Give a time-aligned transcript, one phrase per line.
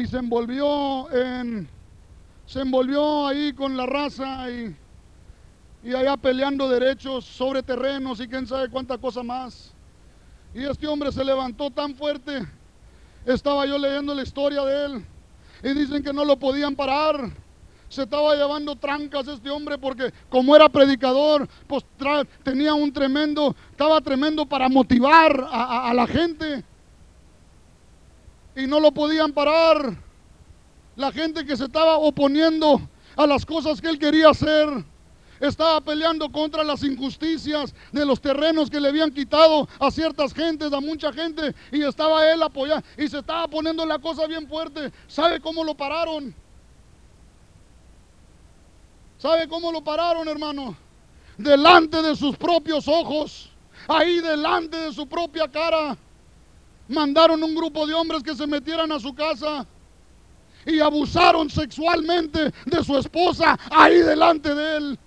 [0.00, 1.68] y se envolvió en
[2.46, 4.74] se envolvió ahí con la raza y,
[5.84, 9.72] y allá peleando derechos sobre terrenos y quién sabe cuánta cosa más.
[10.52, 12.44] Y este hombre se levantó tan fuerte.
[13.24, 15.04] Estaba yo leyendo la historia de él
[15.62, 17.30] y dicen que no lo podían parar.
[17.88, 21.84] Se estaba llevando trancas este hombre porque como era predicador, pues
[22.42, 26.64] tenía un tremendo, estaba tremendo para motivar a, a la gente.
[28.60, 29.96] Y no lo podían parar
[30.96, 32.80] la gente que se estaba oponiendo
[33.16, 34.68] a las cosas que él quería hacer.
[35.40, 40.70] Estaba peleando contra las injusticias de los terrenos que le habían quitado a ciertas gentes,
[40.70, 44.92] a mucha gente, y estaba él apoyando, y se estaba poniendo la cosa bien fuerte.
[45.08, 46.34] ¿Sabe cómo lo pararon?
[49.16, 50.76] ¿Sabe cómo lo pararon, hermano?
[51.38, 53.50] Delante de sus propios ojos,
[53.88, 55.96] ahí delante de su propia cara.
[56.90, 59.64] Mandaron un grupo de hombres que se metieran a su casa
[60.66, 64.98] y abusaron sexualmente de su esposa ahí delante de él.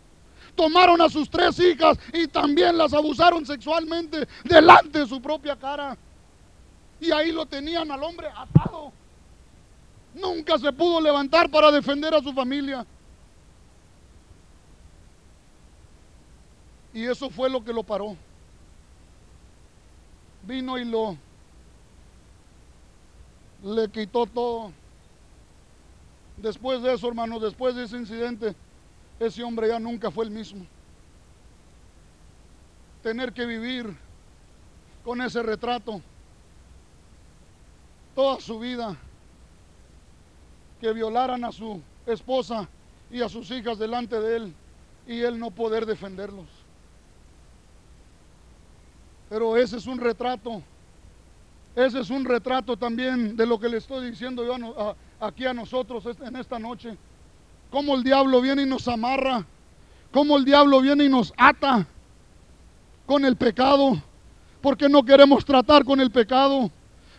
[0.56, 5.98] Tomaron a sus tres hijas y también las abusaron sexualmente delante de su propia cara.
[7.02, 8.94] Y ahí lo tenían al hombre atado.
[10.14, 12.86] Nunca se pudo levantar para defender a su familia.
[16.94, 18.16] Y eso fue lo que lo paró.
[20.44, 21.18] Vino y lo
[23.64, 24.72] le quitó todo.
[26.38, 28.56] Después de eso, hermano, después de ese incidente,
[29.20, 30.66] ese hombre ya nunca fue el mismo.
[33.02, 33.96] Tener que vivir
[35.04, 36.02] con ese retrato
[38.16, 38.96] toda su vida,
[40.80, 42.68] que violaran a su esposa
[43.10, 44.54] y a sus hijas delante de él
[45.08, 46.48] y él no poder defenderlos.
[49.30, 50.62] Pero ese es un retrato,
[51.76, 54.96] ese es un retrato también de lo que le estoy diciendo yo a,
[55.28, 56.96] aquí a nosotros en esta noche.
[57.72, 59.46] Cómo el diablo viene y nos amarra.
[60.12, 61.88] Cómo el diablo viene y nos ata
[63.08, 64.00] con el pecado.
[64.62, 66.70] Porque no queremos tratar con el pecado.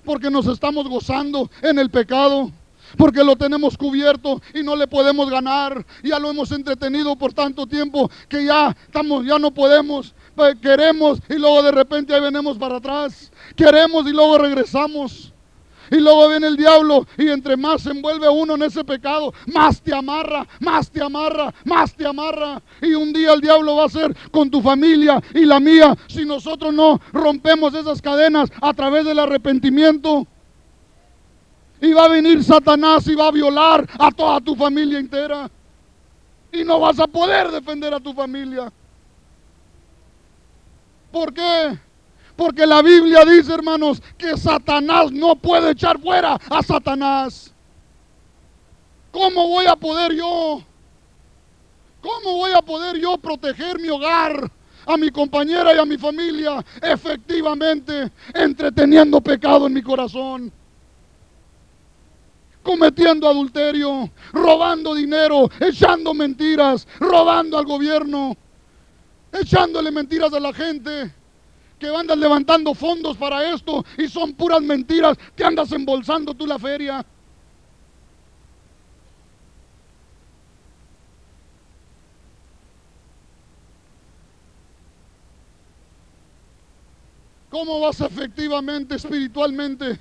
[0.05, 2.53] Porque nos estamos gozando en el pecado
[2.97, 5.85] porque lo tenemos cubierto y no le podemos ganar.
[6.03, 10.15] Ya lo hemos entretenido por tanto tiempo que ya estamos, ya no podemos.
[10.61, 13.31] Queremos y luego de repente ahí venimos para atrás.
[13.57, 15.33] Queremos y luego regresamos.
[15.91, 19.81] Y luego viene el diablo y entre más se envuelve uno en ese pecado, más
[19.83, 22.63] te amarra, más te amarra, más te amarra.
[22.81, 26.25] Y un día el diablo va a ser con tu familia y la mía si
[26.25, 30.27] nosotros no rompemos esas cadenas a través del arrepentimiento.
[31.81, 35.51] Y va a venir Satanás y va a violar a toda tu familia entera.
[36.51, 38.73] Y no vas a poder defender a tu familia.
[41.15, 41.79] ¿Por qué?
[42.35, 47.55] Porque la Biblia dice, hermanos, que Satanás no puede echar fuera a Satanás.
[49.13, 50.61] ¿Cómo voy a poder yo?
[52.03, 54.51] ¿Cómo voy a poder yo proteger mi hogar,
[54.85, 60.53] a mi compañera y a mi familia efectivamente entreteniendo pecado en mi corazón?
[62.65, 68.35] cometiendo adulterio, robando dinero, echando mentiras, robando al gobierno,
[69.35, 71.13] echándole mentiras a la gente
[71.79, 76.59] que andas levantando fondos para esto y son puras mentiras que andas embolsando tú la
[76.59, 77.05] feria.
[87.51, 89.99] ¿Cómo vas efectivamente, espiritualmente?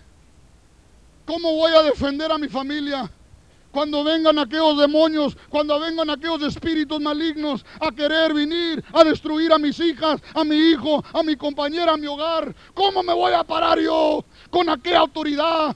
[1.26, 3.10] ¿Cómo voy a defender a mi familia?
[3.74, 9.58] Cuando vengan aquellos demonios, cuando vengan aquellos espíritus malignos a querer venir a destruir a
[9.58, 13.44] mis hijas, a mi hijo, a mi compañera, a mi hogar, ¿cómo me voy a
[13.44, 15.76] parar yo con aquella autoridad?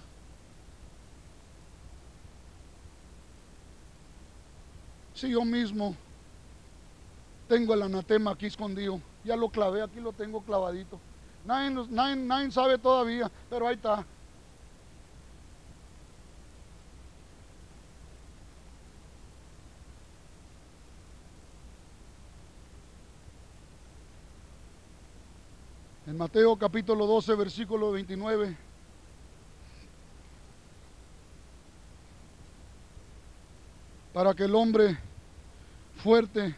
[5.15, 5.95] Si yo mismo
[7.47, 10.99] tengo el anatema aquí escondido, ya lo clavé, aquí lo tengo clavadito.
[11.43, 14.05] Nadie, nadie, nadie sabe todavía, pero ahí está.
[26.07, 28.55] En Mateo capítulo 12, versículo 29.
[34.13, 34.97] Para que el hombre
[35.97, 36.55] fuerte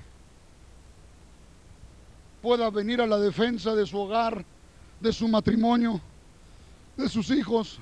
[2.44, 4.46] pueda venir a la defensa de su hogar,
[5.00, 6.00] de su matrimonio,
[6.96, 7.80] de sus hijos.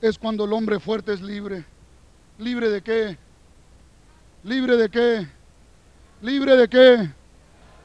[0.00, 1.64] Es cuando el hombre fuerte es libre.
[2.38, 3.18] ¿Libre de qué?
[4.44, 5.37] ¿Libre de qué?
[6.20, 7.10] ¿Libre de qué?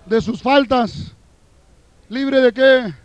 [0.05, 1.11] De sus faltas.
[2.09, 3.03] ¿Libre de qué?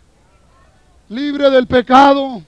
[1.09, 2.43] libre del pecado.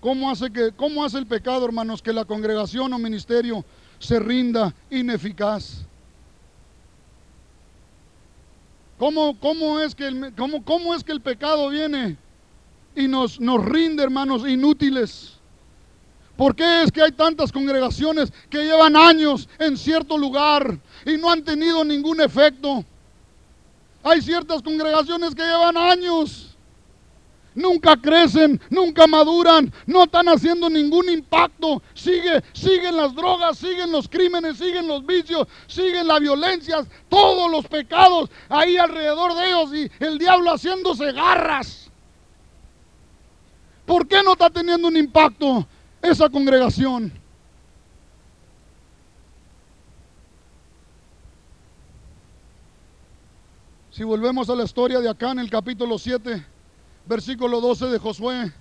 [0.00, 3.64] ¿Cómo hace, que, ¿Cómo hace el pecado, hermanos, que la congregación o ministerio
[3.98, 5.84] se rinda ineficaz?
[8.98, 12.16] ¿Cómo, cómo, es, que el, cómo, cómo es que el pecado viene
[12.96, 15.34] y nos, nos rinde, hermanos, inútiles?
[16.36, 21.30] ¿Por qué es que hay tantas congregaciones que llevan años en cierto lugar y no
[21.30, 22.84] han tenido ningún efecto?
[24.02, 26.56] Hay ciertas congregaciones que llevan años
[27.56, 31.82] nunca crecen, nunca maduran, no están haciendo ningún impacto.
[31.94, 37.66] Sigue, siguen las drogas, siguen los crímenes, siguen los vicios, siguen la violencia, todos los
[37.66, 41.90] pecados ahí alrededor de ellos y el diablo haciéndose garras.
[43.86, 45.66] ¿Por qué no está teniendo un impacto
[46.02, 47.12] esa congregación?
[53.92, 56.44] Si volvemos a la historia de acá en el capítulo 7,
[57.06, 58.52] versículo 12 de Josué,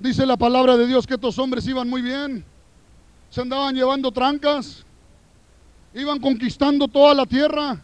[0.00, 2.44] dice la palabra de Dios que estos hombres iban muy bien,
[3.30, 4.84] se andaban llevando trancas,
[5.94, 7.80] iban conquistando toda la tierra,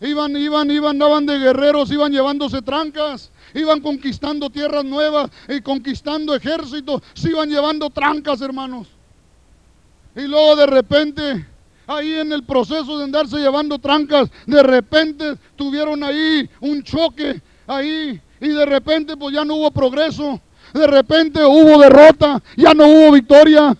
[0.00, 6.34] iban, iban, iban, andaban de guerreros, iban llevándose trancas, iban conquistando tierras nuevas y conquistando
[6.34, 8.88] ejércitos, se iban llevando trancas, hermanos.
[10.14, 11.46] Y luego de repente,
[11.86, 18.20] ahí en el proceso de andarse llevando trancas, de repente tuvieron ahí un choque, ahí
[18.40, 20.40] y de repente pues ya no hubo progreso,
[20.72, 23.76] de repente hubo derrota, ya no hubo victoria.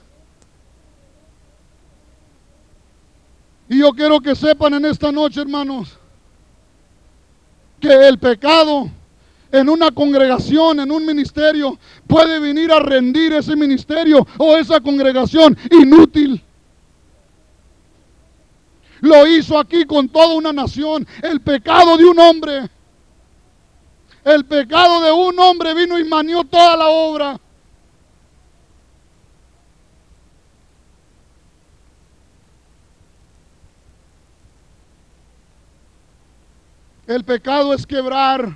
[3.68, 5.97] Y yo quiero que sepan en esta noche, hermanos,
[7.80, 8.90] que el pecado
[9.50, 15.56] en una congregación, en un ministerio, puede venir a rendir ese ministerio o esa congregación
[15.70, 16.42] inútil.
[19.00, 21.06] Lo hizo aquí con toda una nación.
[21.22, 22.68] El pecado de un hombre
[24.28, 27.40] el pecado de un hombre vino y manió toda la obra.
[37.08, 38.54] El pecado es quebrar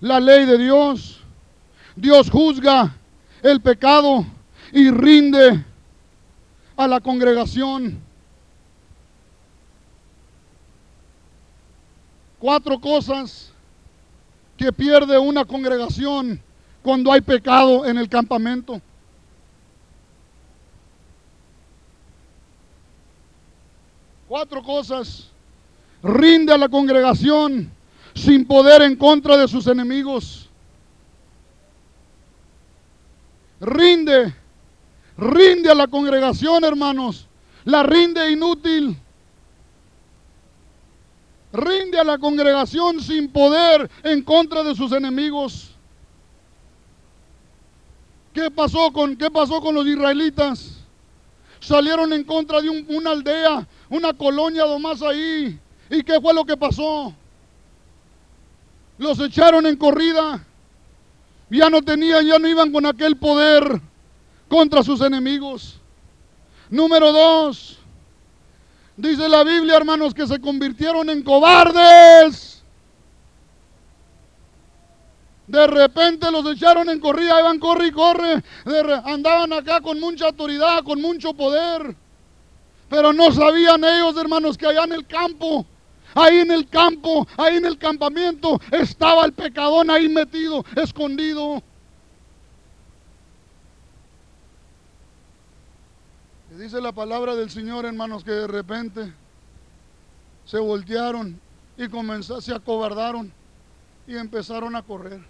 [0.00, 1.20] la ley de Dios.
[1.96, 2.94] Dios juzga
[3.42, 4.24] el pecado
[4.70, 5.64] y rinde
[6.76, 8.00] a la congregación.
[12.38, 13.52] Cuatro cosas
[14.56, 16.40] que pierde una congregación
[16.84, 18.80] cuando hay pecado en el campamento.
[24.28, 25.32] Cuatro cosas.
[26.06, 27.70] Rinde a la congregación
[28.14, 30.48] sin poder en contra de sus enemigos.
[33.60, 34.34] Rinde.
[35.18, 37.26] Rinde a la congregación, hermanos.
[37.64, 38.96] La rinde inútil
[41.56, 45.70] rinde a la congregación sin poder en contra de sus enemigos.
[48.32, 50.78] ¿Qué pasó con, qué pasó con los israelitas?
[51.58, 55.58] Salieron en contra de una aldea, una colonia más ahí.
[55.90, 57.14] ¿Y qué fue lo que pasó?
[58.98, 60.44] Los echaron en corrida.
[61.50, 63.80] Ya no tenían, ya no iban con aquel poder
[64.48, 65.78] contra sus enemigos.
[66.70, 67.78] Número dos,
[68.96, 72.62] Dice la Biblia, hermanos, que se convirtieron en cobardes.
[75.46, 78.42] De repente los echaron en corrida, iban corre y corre.
[79.04, 81.94] andaban acá con mucha autoridad, con mucho poder.
[82.88, 85.66] Pero no sabían ellos, hermanos, que allá en el campo,
[86.14, 91.62] ahí en el campo, ahí en el campamento, estaba el pecadón ahí metido, escondido.
[96.58, 99.12] dice la palabra del Señor, hermanos, que de repente
[100.44, 101.38] se voltearon
[101.76, 103.32] y comenzaron, se acobardaron
[104.06, 105.20] y empezaron a correr.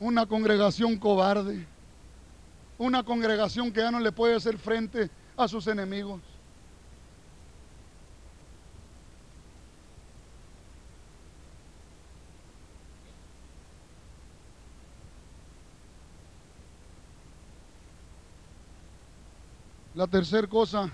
[0.00, 1.66] Una congregación cobarde,
[2.76, 6.20] una congregación que ya no le puede hacer frente a sus enemigos.
[19.98, 20.88] La tercera cosa,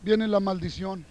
[0.00, 1.04] viene la maldición.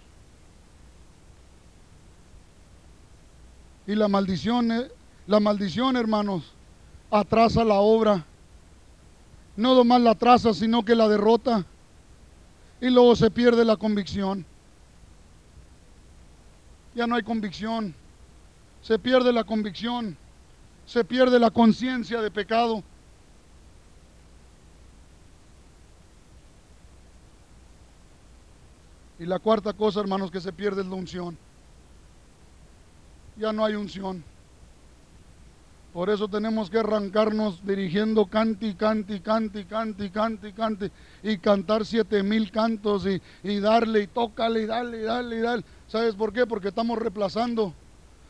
[3.86, 4.90] Y la maldición, eh,
[5.26, 6.54] la maldición, hermanos,
[7.10, 8.24] atrasa la obra.
[9.58, 11.66] No nomás la atrasa, sino que la derrota.
[12.80, 14.46] Y luego se pierde la convicción.
[16.94, 17.94] Ya no hay convicción.
[18.80, 20.16] Se pierde la convicción.
[20.86, 22.82] Se pierde la conciencia de pecado.
[29.18, 31.38] Y la cuarta cosa, hermanos, que se pierde es la unción.
[33.36, 34.24] Ya no hay unción.
[35.92, 40.90] Por eso tenemos que arrancarnos dirigiendo canti, canti, canti, canti, canti, canti,
[41.22, 45.40] y cantar siete mil cantos y, y darle y tócale y dale y dale y
[45.40, 45.64] dale.
[45.88, 46.46] ¿Sabes por qué?
[46.46, 47.72] Porque estamos reemplazando.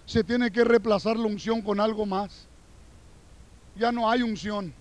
[0.05, 2.47] Se tiene que reemplazar la unción con algo más.
[3.77, 4.73] Ya no hay unción.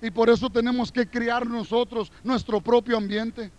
[0.00, 3.52] Y por eso tenemos que crear nosotros nuestro propio ambiente.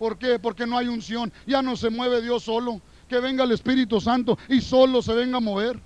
[0.00, 0.38] ¿Por qué?
[0.38, 1.30] Porque no hay unción.
[1.46, 2.80] Ya no se mueve Dios solo.
[3.06, 5.78] Que venga el Espíritu Santo y solo se venga a mover.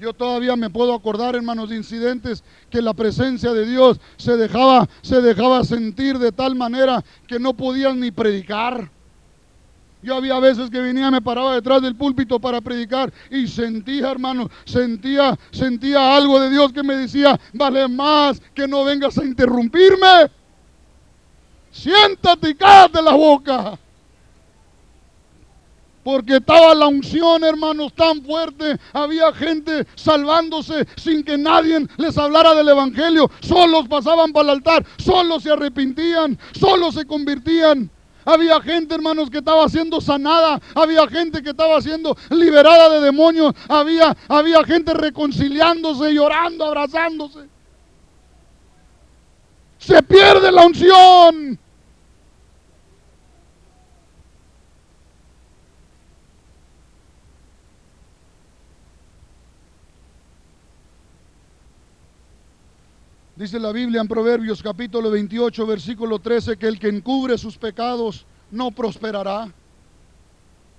[0.00, 4.88] Yo todavía me puedo acordar, hermanos, de incidentes que la presencia de Dios se dejaba,
[5.00, 8.90] se dejaba sentir de tal manera que no podían ni predicar.
[10.06, 14.48] Yo había veces que venía, me paraba detrás del púlpito para predicar y sentía, hermano,
[14.64, 20.30] sentía, sentía algo de Dios que me decía, vale más que no vengas a interrumpirme.
[21.72, 23.76] Siéntate y cállate la boca
[26.04, 28.78] porque estaba la unción, hermanos, tan fuerte.
[28.92, 33.28] Había gente salvándose sin que nadie les hablara del Evangelio.
[33.40, 37.90] Solos pasaban para el altar, solos se arrepentían, solos se convertían.
[38.26, 40.60] Había gente, hermanos, que estaba siendo sanada.
[40.74, 43.54] Había gente que estaba siendo liberada de demonios.
[43.68, 47.48] Había, había gente reconciliándose, llorando, abrazándose.
[49.78, 51.56] Se pierde la unción.
[63.36, 68.24] Dice la Biblia en Proverbios capítulo 28, versículo 13, que el que encubre sus pecados
[68.50, 69.52] no prosperará.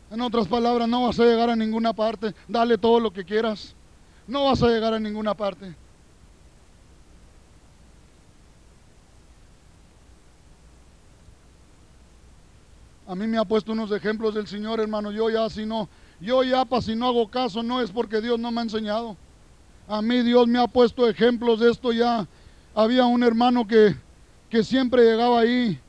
[0.09, 2.33] En otras palabras, no vas a llegar a ninguna parte.
[2.47, 3.75] Dale todo lo que quieras.
[4.25, 5.75] No vas a llegar a ninguna parte.
[13.05, 15.11] A mí me ha puesto unos ejemplos del Señor, hermano.
[15.11, 15.87] Yo ya si no,
[16.19, 19.15] yo ya para si no hago caso, no es porque Dios no me ha enseñado.
[19.87, 22.27] A mí Dios me ha puesto ejemplos de esto ya
[22.77, 23.95] había un hermano que,
[24.51, 25.79] que siempre llegaba ahí,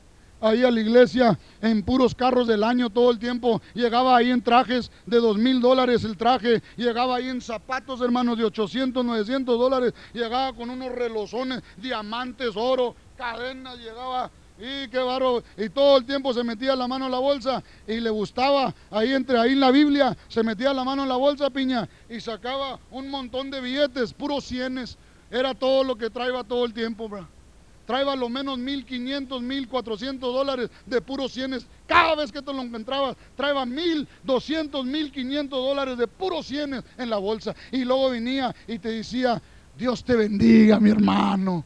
[0.41, 3.61] ahí a la iglesia en puros carros del año todo el tiempo.
[3.75, 6.63] Llegaba ahí en trajes de dos mil dólares el traje.
[6.77, 9.93] Llegaba ahí en zapatos, hermanos, de 800, 900 dólares.
[10.13, 13.77] Llegaba con unos relozones, diamantes, oro, cadenas.
[13.77, 15.43] Llegaba y qué barro.
[15.57, 18.73] Y todo el tiempo se metía la mano en la bolsa y le gustaba.
[18.89, 22.19] Ahí entre ahí en la Biblia se metía la mano en la bolsa, piña, y
[22.19, 24.97] sacaba un montón de billetes, puros cienes.
[25.31, 27.27] Era todo lo que traía todo el tiempo, bro.
[27.85, 31.65] Traía lo menos 1500, 1400 dólares de puros cienes.
[31.87, 37.17] Cada vez que te lo encontrabas, traía 1200, 1500 dólares de puros cienes en la
[37.17, 37.55] bolsa.
[37.71, 39.41] Y luego venía y te decía,
[39.75, 41.65] Dios te bendiga, mi hermano.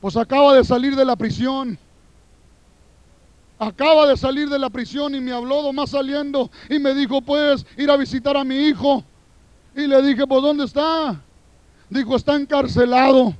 [0.00, 1.78] Pues acaba de salir de la prisión
[3.58, 7.66] acaba de salir de la prisión y me habló más saliendo y me dijo, puedes
[7.76, 9.04] ir a visitar a mi hijo.
[9.74, 11.20] Y le dije, pues ¿dónde está?
[11.90, 13.34] Dijo, está encarcelado.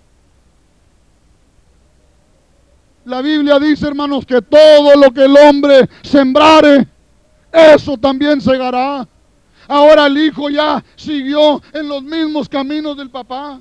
[3.05, 6.87] La Biblia dice, hermanos, que todo lo que el hombre sembrare,
[7.51, 9.09] eso también segará.
[9.67, 13.61] Ahora el hijo ya siguió en los mismos caminos del papá.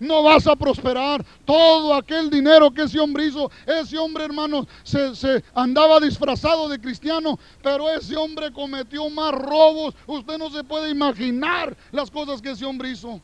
[0.00, 1.24] No vas a prosperar.
[1.44, 7.38] Todo aquel dinero que ese hombre hizo, ese hombre hermano se, andaba disfrazado de cristiano,
[7.62, 9.94] pero ese hombre cometió más robos.
[10.06, 13.20] Usted no se puede imaginar las cosas que ese hombre hizo.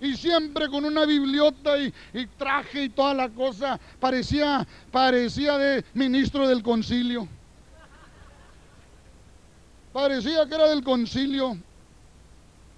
[0.00, 3.78] Y siempre con una bibliota y, y traje y toda la cosa.
[4.00, 7.28] Parecía, parecía de ministro del concilio.
[9.92, 11.56] Parecía que era del concilio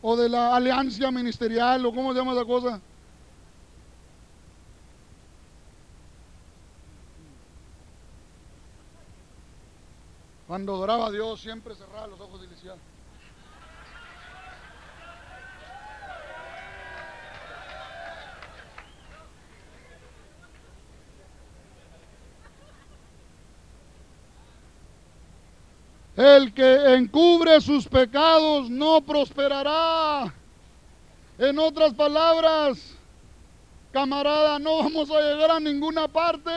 [0.03, 2.81] o de la alianza ministerial o cómo se llama esa cosa.
[10.47, 12.79] Cuando adoraba a Dios siempre cerraba los ojos inicial.
[26.27, 30.35] El que encubre sus pecados no prosperará.
[31.39, 32.97] En otras palabras,
[33.93, 36.51] camarada, no vamos a llegar a ninguna parte.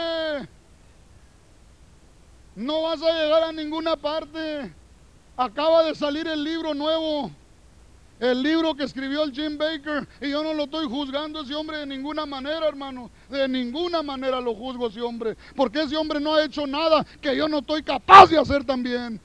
[2.56, 4.74] No vas a llegar a ninguna parte.
[5.38, 7.30] Acaba de salir el libro nuevo.
[8.20, 10.08] El libro que escribió el Jim Baker.
[10.20, 13.12] Y yo no lo estoy juzgando a ese hombre de ninguna manera, hermano.
[13.30, 15.38] De ninguna manera lo juzgo a ese hombre.
[15.56, 19.22] Porque ese hombre no ha hecho nada que yo no estoy capaz de hacer también.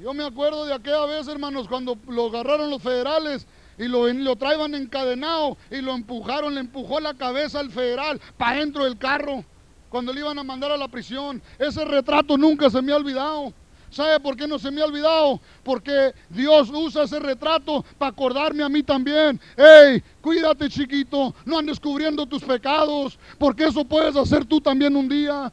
[0.00, 4.74] Yo me acuerdo de aquella vez, hermanos, cuando lo agarraron los federales y lo, traían
[4.74, 9.44] encadenado y lo empujaron, le empujó la cabeza al federal para dentro del carro
[9.90, 11.42] cuando le iban a mandar a la prisión.
[11.58, 13.52] Ese retrato nunca se me ha olvidado.
[13.90, 15.38] ¿Sabe por qué no se me ha olvidado?
[15.62, 19.38] Porque Dios usa ese retrato para acordarme a mí también.
[19.54, 20.02] ¡Ey!
[20.22, 21.34] Cuídate, chiquito.
[21.44, 23.18] No andes cubriendo tus pecados.
[23.38, 25.52] Porque eso puedes hacer tú también un día.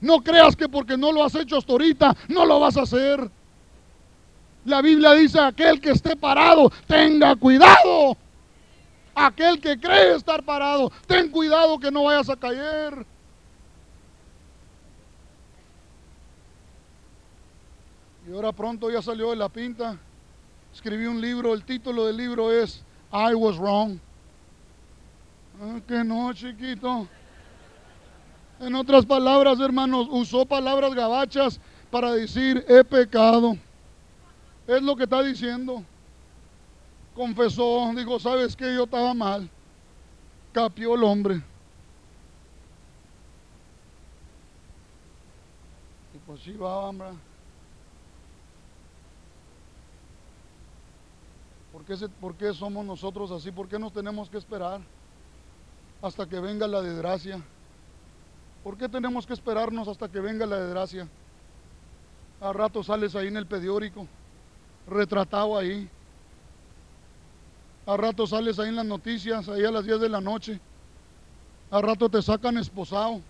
[0.00, 3.30] No creas que porque no lo has hecho hasta ahorita, no lo vas a hacer.
[4.66, 8.16] La Biblia dice, aquel que esté parado, tenga cuidado.
[9.14, 13.06] Aquel que cree estar parado, ten cuidado que no vayas a caer.
[18.28, 19.96] Y ahora pronto ya salió de la pinta.
[20.74, 22.82] Escribí un libro, el título del libro es
[23.12, 23.98] I Was Wrong.
[25.62, 27.06] Ah, que no, chiquito.
[28.58, 33.56] En otras palabras, hermanos, usó palabras gabachas para decir he pecado.
[34.66, 35.82] Es lo que está diciendo.
[37.14, 39.48] Confesó, dijo, ¿sabes que Yo estaba mal.
[40.52, 41.36] Capió el hombre.
[46.14, 47.08] Y pues sí va, hombre.
[51.72, 53.52] ¿Por qué, ¿Por qué somos nosotros así?
[53.52, 54.80] ¿Por qué nos tenemos que esperar
[56.02, 57.40] hasta que venga la desgracia?
[58.64, 61.06] ¿Por qué tenemos que esperarnos hasta que venga la desgracia?
[62.40, 64.08] A rato sales ahí en el periódico
[64.86, 65.88] retratado ahí.
[67.86, 70.60] A rato sales ahí en las noticias, ahí a las 10 de la noche.
[71.70, 73.20] A rato te sacan esposado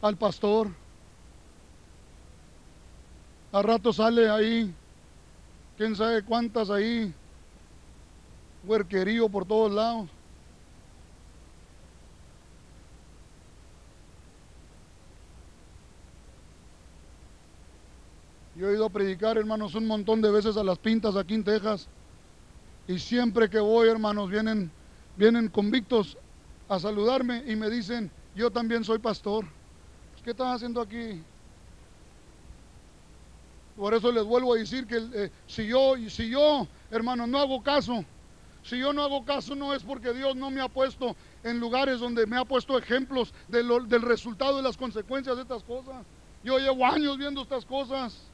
[0.00, 0.68] al pastor.
[3.52, 4.74] A rato sale ahí,
[5.76, 7.12] quién sabe cuántas ahí,
[8.64, 10.08] huerquerío por todos lados.
[18.62, 21.42] Yo he ido a predicar, hermanos, un montón de veces a las pintas aquí en
[21.42, 21.88] Texas.
[22.86, 24.70] Y siempre que voy, hermanos, vienen,
[25.16, 26.16] vienen convictos
[26.68, 29.46] a saludarme y me dicen, yo también soy pastor.
[30.22, 31.20] ¿Qué estás haciendo aquí?
[33.76, 37.64] Por eso les vuelvo a decir que eh, si yo, si yo, hermanos, no hago
[37.64, 38.04] caso,
[38.62, 41.98] si yo no hago caso no es porque Dios no me ha puesto en lugares
[41.98, 46.06] donde me ha puesto ejemplos del resultado y las consecuencias de estas cosas.
[46.44, 48.31] Yo llevo años viendo estas cosas.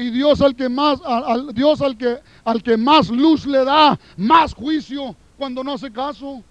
[0.00, 3.98] Y Dios al que más, al, Dios al que, al que más luz le da,
[4.16, 6.42] más juicio cuando no hace caso.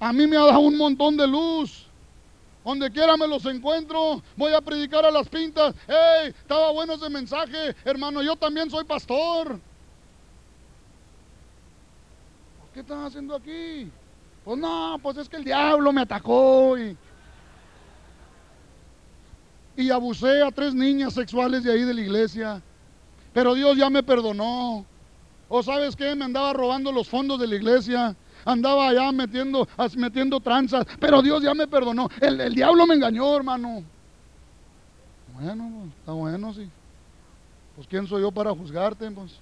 [0.00, 1.86] A mí me ha dado un montón de luz.
[2.64, 5.72] Donde quiera me los encuentro, voy a predicar a las pintas.
[5.86, 6.34] ¡Hey!
[6.36, 8.22] Estaba bueno ese mensaje, hermano.
[8.22, 9.60] Yo también soy pastor.
[12.74, 13.90] ¿Qué están haciendo aquí?
[14.44, 16.96] Pues no, pues es que el diablo me atacó y
[19.78, 22.60] y abusé a tres niñas sexuales de ahí de la iglesia.
[23.32, 24.84] Pero Dios ya me perdonó.
[25.48, 26.16] ¿O sabes qué?
[26.16, 28.16] Me andaba robando los fondos de la iglesia.
[28.44, 30.84] Andaba allá metiendo, metiendo tranzas.
[30.98, 32.08] Pero Dios ya me perdonó.
[32.20, 33.84] El, el diablo me engañó, hermano.
[35.34, 36.68] Bueno, pues, está bueno, sí.
[37.76, 39.38] Pues quién soy yo para juzgarte, pues.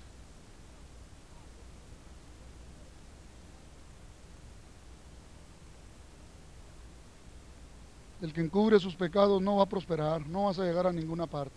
[8.26, 11.28] El que encubre sus pecados no va a prosperar, no vas a llegar a ninguna
[11.28, 11.54] parte.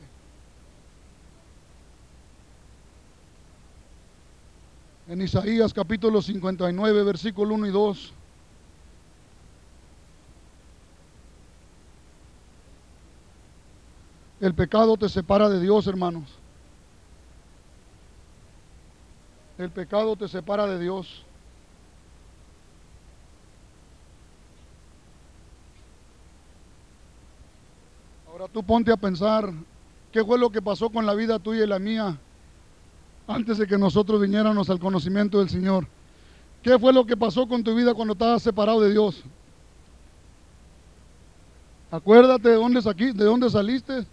[5.07, 8.13] En Isaías capítulo 59, versículo 1 y 2.
[14.41, 16.29] El pecado te separa de Dios, hermanos.
[19.57, 21.25] El pecado te separa de Dios.
[28.39, 29.51] Ahora tú ponte a pensar
[30.13, 32.17] qué fue lo que pasó con la vida tuya y la mía
[33.27, 35.85] antes de que nosotros viniéramos al conocimiento del Señor.
[36.63, 39.21] ¿Qué fue lo que pasó con tu vida cuando estabas separado de Dios?
[41.91, 44.07] Acuérdate de dónde, de dónde saliste.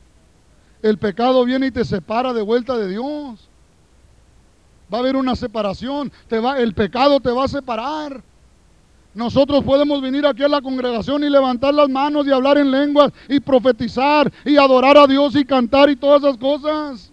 [0.83, 3.49] El pecado viene y te separa de vuelta de Dios.
[4.93, 6.11] Va a haber una separación.
[6.27, 8.25] Te va, el pecado te va a separar.
[9.17, 13.11] Nosotros podemos venir aquí a la congregación y levantar las manos y hablar en lenguas
[13.31, 17.11] y profetizar y adorar a Dios y cantar y todas esas cosas.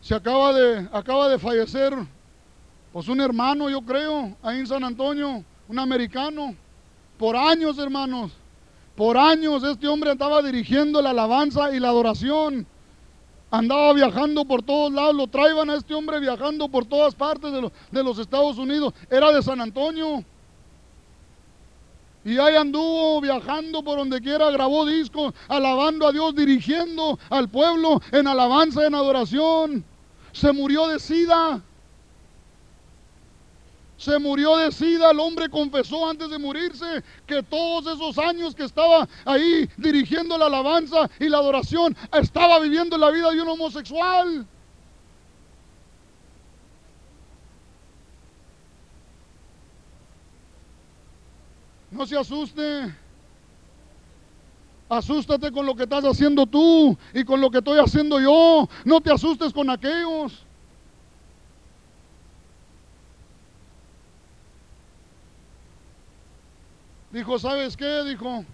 [0.00, 1.92] Se acaba de, acaba de fallecer,
[2.92, 6.54] pues un hermano, yo creo, ahí en San Antonio, un americano.
[7.18, 8.30] Por años, hermanos,
[8.94, 12.68] por años este hombre estaba dirigiendo la alabanza y la adoración
[13.52, 17.70] andaba viajando por todos lados, lo traían a este hombre viajando por todas partes de,
[17.90, 20.24] de los Estados Unidos, era de San Antonio.
[22.24, 28.00] Y ahí anduvo viajando por donde quiera, grabó discos, alabando a Dios, dirigiendo al pueblo
[28.10, 29.84] en alabanza, en adoración.
[30.32, 31.60] Se murió de sida.
[34.02, 35.12] Se murió de sida.
[35.12, 40.46] El hombre confesó antes de morirse que todos esos años que estaba ahí dirigiendo la
[40.46, 44.44] alabanza y la adoración, estaba viviendo la vida de un homosexual.
[51.92, 52.92] No se asuste.
[54.88, 58.68] Asústate con lo que estás haciendo tú y con lo que estoy haciendo yo.
[58.84, 60.44] No te asustes con aquellos.
[67.12, 68.04] Dijo, ¿sabes qué?
[68.04, 68.44] Dijo,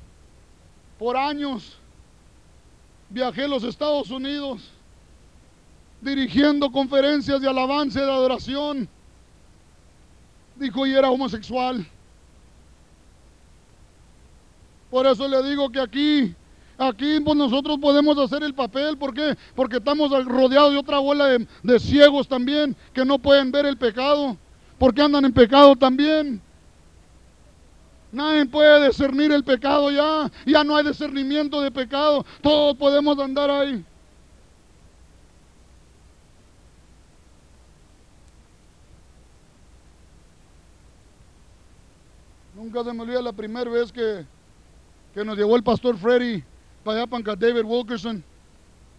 [0.98, 1.78] por años
[3.08, 4.72] viajé a los Estados Unidos
[6.00, 8.88] dirigiendo conferencias de alabanza y de adoración.
[10.56, 11.86] Dijo, y era homosexual.
[14.90, 16.34] Por eso le digo que aquí,
[16.78, 18.98] aquí pues nosotros podemos hacer el papel.
[18.98, 19.36] ¿Por qué?
[19.54, 23.76] Porque estamos rodeados de otra bola de, de ciegos también que no pueden ver el
[23.76, 24.36] pecado.
[24.78, 26.42] Porque andan en pecado también.
[28.10, 30.30] Nadie puede discernir el pecado ya.
[30.46, 32.24] Ya no hay discernimiento de pecado.
[32.42, 33.84] Todos podemos andar ahí.
[42.54, 44.26] Nunca se me olvida la primera vez que
[45.18, 46.44] que nos llevó el pastor Freddy
[46.84, 48.22] para allá para David Wilkerson.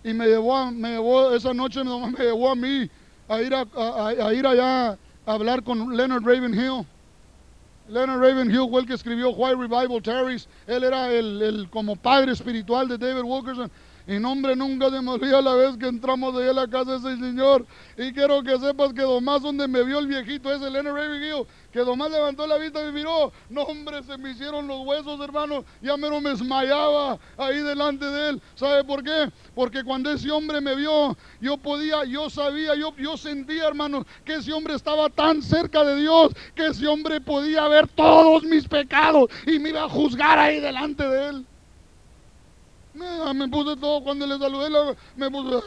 [0.04, 2.90] Y me llevó, me llevó esa noche me llevó a mí
[3.28, 6.86] a ir, a, ir allá a hablar con Leonard Ravenhill.
[7.90, 10.48] Leonard Ravenhill fue el que escribió Why Revival Tarries.
[10.68, 13.72] Él era el, el, como padre espiritual de David Wilkerson.
[14.10, 17.14] Y nombre nunca se me olvida la vez que entramos de a la casa de
[17.14, 17.64] ese señor.
[17.96, 21.82] Y quiero que sepas que Domás donde me vio el viejito ese, Leonard Ravenhill, que
[21.82, 23.32] Domás levantó la vista y miró.
[23.52, 25.64] No, hombre, se me hicieron los huesos, hermano.
[25.80, 28.42] Ya me me esmayaba ahí delante de él.
[28.56, 29.32] ¿Sabe por qué?
[29.54, 34.38] Porque cuando ese hombre me vio, yo podía, yo sabía, yo, yo sentía, hermano, que
[34.38, 39.30] ese hombre estaba tan cerca de Dios, que ese hombre podía ver todos mis pecados
[39.46, 41.46] y me iba a juzgar ahí delante de él.
[43.00, 45.58] Me, puse todo cuando le saludé, me puse...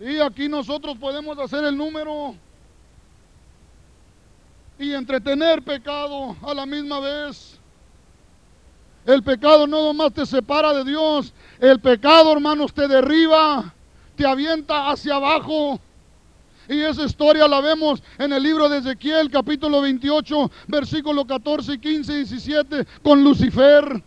[0.00, 2.34] Sí, aquí nosotros podemos hacer el número
[4.78, 7.60] y entretener pecado a la misma vez.
[9.04, 13.74] El pecado no nomás te separa de Dios, el pecado, hermanos, te derriba,
[14.16, 15.78] te avienta hacia abajo.
[16.70, 22.12] Y esa historia la vemos en el libro de Ezequiel, capítulo 28, versículo 14, 15
[22.12, 24.00] y 17, con Lucifer.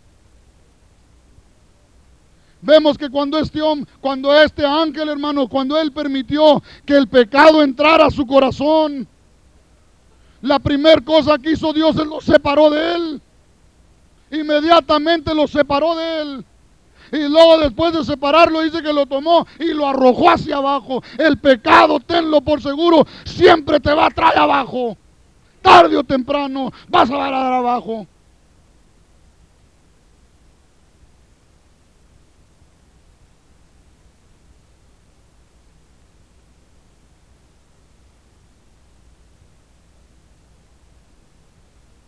[2.61, 7.61] Vemos que cuando este hombre, cuando este ángel, hermano, cuando él permitió que el pecado
[7.61, 9.05] entrara a su corazón,
[10.41, 13.21] la primera cosa que hizo Dios es lo separó de él.
[14.31, 16.45] Inmediatamente lo separó de él.
[17.13, 21.03] Y luego después de separarlo dice que lo tomó y lo arrojó hacia abajo.
[21.19, 24.97] El pecado, tenlo por seguro, siempre te va a traer abajo.
[25.61, 28.07] Tarde o temprano vas a dar abajo.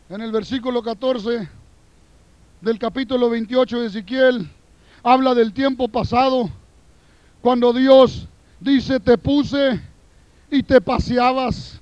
[0.09, 1.47] En el versículo 14
[2.61, 4.49] del capítulo 28 de Ezequiel,
[5.05, 6.49] habla del tiempo pasado,
[7.39, 8.27] cuando Dios
[8.59, 9.79] dice, te puse
[10.49, 11.79] y te paseabas.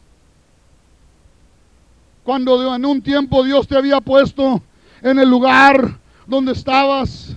[2.26, 4.62] Cuando en un tiempo Dios te había puesto
[5.02, 7.34] en el lugar donde estabas.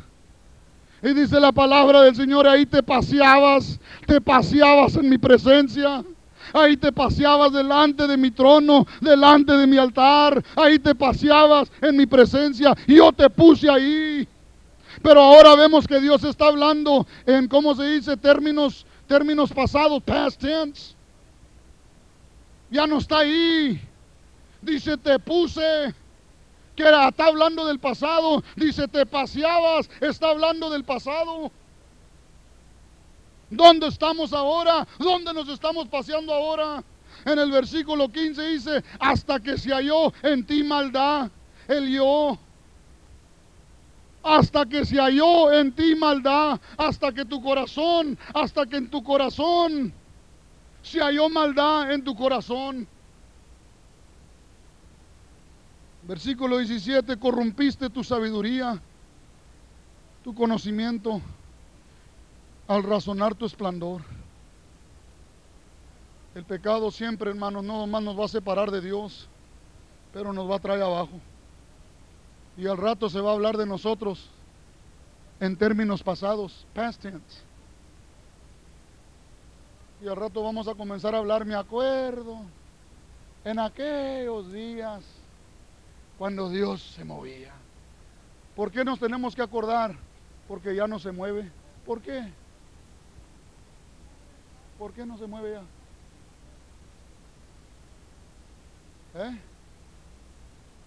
[1.04, 6.04] Y dice la palabra del Señor, ahí te paseabas, te paseabas en mi presencia.
[6.52, 10.42] Ahí te paseabas delante de mi trono, delante de mi altar.
[10.56, 12.74] Ahí te paseabas en mi presencia.
[12.88, 14.26] Y yo te puse ahí.
[15.06, 18.16] Pero ahora vemos que Dios está hablando en, ¿cómo se dice?
[18.16, 20.96] Términos, términos pasados, past tense.
[22.72, 23.80] Ya no está ahí.
[24.60, 25.94] Dice, te puse.
[26.74, 28.42] Que está hablando del pasado.
[28.56, 29.88] Dice, te paseabas.
[30.00, 31.52] Está hablando del pasado.
[33.48, 34.88] ¿Dónde estamos ahora?
[34.98, 36.82] ¿Dónde nos estamos paseando ahora?
[37.24, 41.30] En el versículo 15 dice, hasta que se halló en ti maldad.
[41.68, 42.40] El yo
[44.26, 49.02] hasta que se halló en ti maldad, hasta que tu corazón, hasta que en tu
[49.04, 49.92] corazón
[50.82, 52.88] se halló maldad en tu corazón.
[56.02, 58.80] Versículo 17, corrompiste tu sabiduría,
[60.24, 61.20] tu conocimiento,
[62.66, 64.02] al razonar tu esplendor.
[66.34, 69.28] El pecado siempre, hermanos, no nomás nos va a separar de Dios,
[70.12, 71.20] pero nos va a traer abajo.
[72.56, 74.30] Y al rato se va a hablar de nosotros
[75.40, 77.42] en términos pasados, past tense.
[80.02, 82.40] Y al rato vamos a comenzar a hablar, me acuerdo,
[83.44, 85.02] en aquellos días
[86.18, 87.52] cuando Dios se movía.
[88.54, 89.94] ¿Por qué nos tenemos que acordar?
[90.48, 91.50] Porque ya no se mueve.
[91.84, 92.32] ¿Por qué?
[94.78, 95.52] ¿Por qué no se mueve
[99.14, 99.24] ya?
[99.24, 99.38] ¿Eh?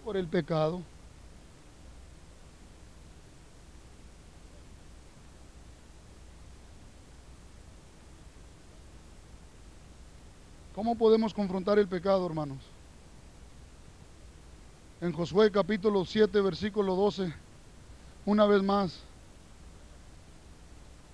[0.04, 0.82] Por el pecado.
[10.80, 12.56] ¿Cómo podemos confrontar el pecado, hermanos?
[15.02, 17.30] En Josué capítulo 7, versículo 12,
[18.24, 18.98] una vez más,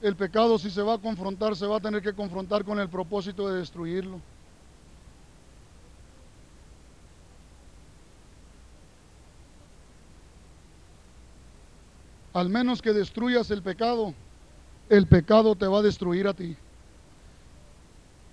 [0.02, 2.88] el pecado si se va a confrontar, se va a tener que confrontar con el
[2.88, 4.20] propósito de destruirlo.
[12.34, 14.14] Al menos que destruyas el pecado,
[14.88, 16.56] el pecado te va a destruir a ti.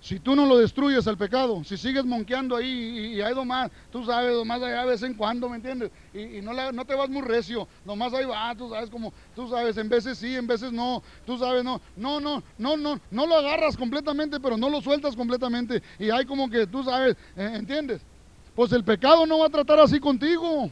[0.04, 3.70] Si tú no lo destruyes el pecado, si sigues monqueando ahí y, y hay nomás,
[3.88, 5.92] tú sabes, nomás allá de vez en cuando, ¿me entiendes?
[6.12, 9.78] Y, no, la- te vas muy recio, nomás ahí va, tú sabes, como, tú sabes,
[9.78, 13.34] en veces sí, en veces no, tú sabes, no, no, no, no, no, no lo
[13.36, 15.82] agarras completamente, pero no lo sueltas completamente.
[15.98, 18.06] Y hay como que, tú sabes, eh, ¿entiendes?
[18.52, 20.70] Pues el pecado no va a tratar así contigo.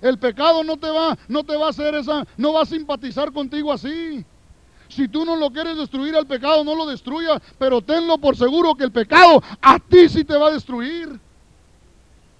[0.00, 3.32] El pecado no te va, no te va a hacer esa, no va a simpatizar
[3.32, 4.26] contigo así.
[4.94, 8.74] Si tú no lo quieres destruir al pecado, no lo destruyas, pero tenlo por seguro
[8.74, 11.18] que el pecado a ti sí te va a destruir.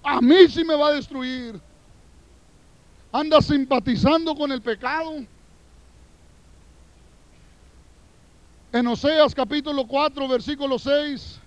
[0.03, 1.59] A mí sí me va a destruir.
[3.11, 5.23] Anda simpatizando con el pecado.
[8.71, 11.39] En Oseas capítulo 4, versículo 6.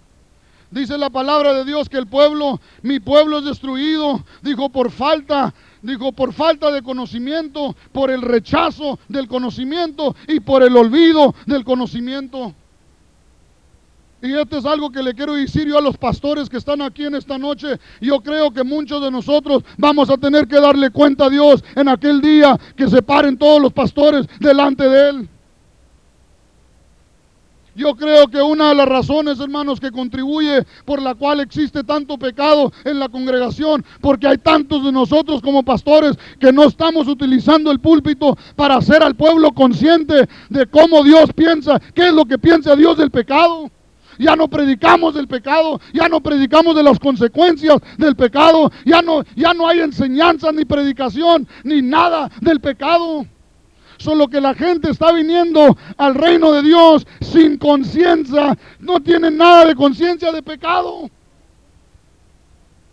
[0.73, 5.55] Dice la palabra de Dios que el pueblo, mi pueblo es destruido, dijo por falta,
[5.87, 11.64] dijo por falta de conocimiento, por el rechazo del conocimiento y por el olvido del
[11.64, 12.55] conocimiento.
[14.22, 17.05] Y esto es algo que le quiero decir yo a los pastores que están aquí
[17.05, 17.79] en esta noche.
[18.01, 21.88] Yo creo que muchos de nosotros vamos a tener que darle cuenta a Dios en
[21.88, 25.29] aquel día que se paren todos los pastores delante de Él.
[27.77, 32.17] Yo creo que una de las razones, hermanos, que contribuye por la cual existe tanto
[32.17, 37.71] pecado en la congregación, porque hay tantos de nosotros como pastores que no estamos utilizando
[37.71, 42.39] el púlpito para hacer al pueblo consciente de cómo Dios piensa, qué es lo que
[42.39, 43.71] piensa Dios del pecado.
[44.19, 49.23] Ya no predicamos del pecado, ya no predicamos de las consecuencias del pecado, ya no,
[49.35, 53.27] ya no hay enseñanza ni predicación ni nada del pecado.
[53.99, 58.57] Solo que la gente está viniendo al reino de Dios sin conciencia.
[58.79, 61.11] No tienen nada de conciencia de pecado.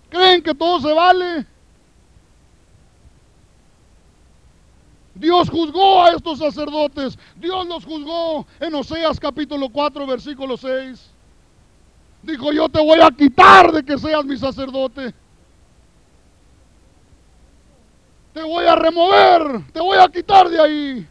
[0.10, 1.46] Creen que todo se vale.
[5.16, 7.18] Dios juzgó a estos sacerdotes.
[7.36, 11.12] Dios los juzgó en Oseas capítulo 4, versículo 6.
[12.24, 15.14] Dijo, yo te voy a quitar de que seas mi sacerdote.
[18.34, 21.08] Te voy a remover, te voy a quitar de ahí.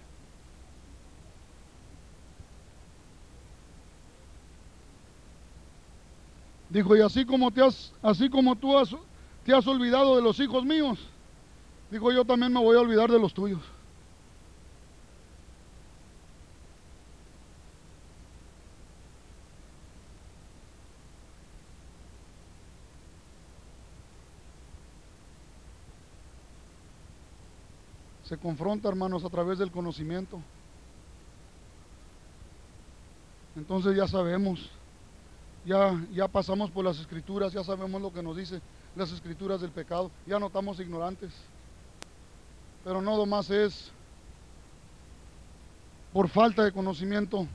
[6.68, 8.96] Dijo, y así como te has, así como tú has,
[9.44, 10.98] te has olvidado de los hijos míos,
[11.90, 13.60] dijo, yo también me voy a olvidar de los tuyos.
[28.32, 30.40] Se confronta, hermanos, a través del conocimiento.
[33.54, 34.70] Entonces ya sabemos,
[35.66, 38.62] ya, ya pasamos por las escrituras, ya sabemos lo que nos dice
[38.96, 41.30] las escrituras del pecado, ya no estamos ignorantes.
[42.82, 43.92] Pero no más es
[46.10, 47.46] por falta de conocimiento.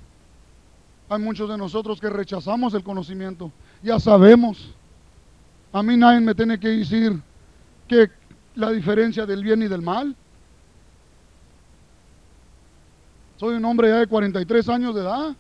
[1.09, 4.75] Hay muchos de nosotros que rechazamos el conocimiento, ya sabemos.
[5.73, 7.19] A mí nadie me tiene que decir
[7.87, 8.11] que
[8.53, 10.15] la diferencia del bien y del mal.
[13.37, 15.35] Soy un hombre ya de 43 años de edad.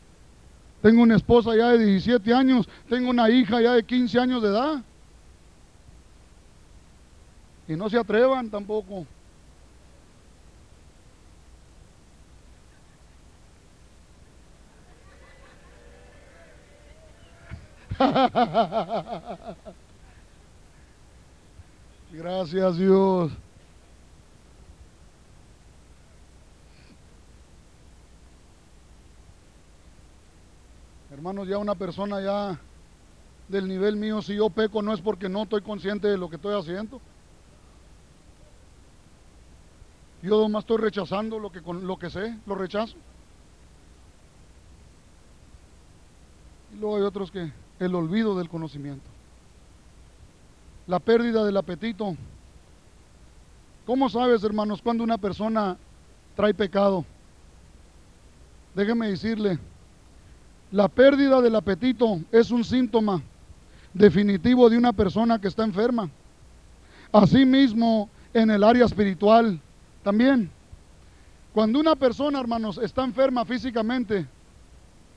[0.81, 2.69] Tengo una esposa ya de 17 años.
[2.87, 4.83] Tengo una hija ya de 15 años de edad.
[7.67, 9.05] Y no se atrevan tampoco.
[22.11, 23.31] Gracias Dios.
[31.17, 32.59] Hermanos, ya una persona ya
[33.47, 34.21] del nivel mío.
[34.21, 37.01] Si yo peco no es porque no estoy consciente de lo que estoy haciendo.
[40.21, 42.95] Yo nomás estoy rechazando lo que, lo que sé, lo rechazo.
[46.75, 49.09] Y luego hay otros que el olvido del conocimiento.
[50.85, 52.15] La pérdida del apetito.
[53.87, 55.77] ¿Cómo sabes, hermanos, cuando una persona
[56.35, 57.03] trae pecado?
[58.75, 59.57] Déjeme decirle,
[60.71, 63.21] la pérdida del apetito es un síntoma
[63.93, 66.09] definitivo de una persona que está enferma.
[67.11, 69.59] Asimismo, en el área espiritual
[70.03, 70.49] también.
[71.53, 74.27] Cuando una persona, hermanos, está enferma físicamente,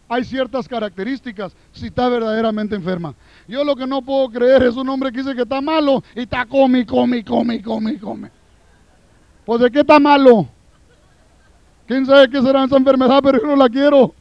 [0.08, 3.14] hay ciertas características si está verdaderamente enferma.
[3.46, 6.22] Yo lo que no puedo creer es un hombre que dice que está malo y
[6.22, 8.30] está come, come, come, come, come.
[9.44, 10.48] Pues de qué está malo.
[11.86, 13.20] ¿Quién sabe qué será esa enfermedad?
[13.22, 14.14] Pero yo no la quiero.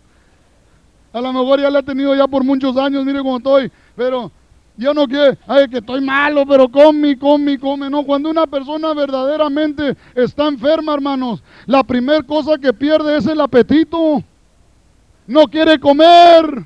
[1.11, 3.71] A lo mejor ya la he tenido ya por muchos años, mire cómo estoy.
[3.95, 4.31] Pero
[4.77, 7.89] yo no quiero, ay, que estoy malo, pero come, come, come.
[7.89, 13.41] No, cuando una persona verdaderamente está enferma, hermanos, la primera cosa que pierde es el
[13.41, 14.23] apetito.
[15.27, 16.65] No quiere comer.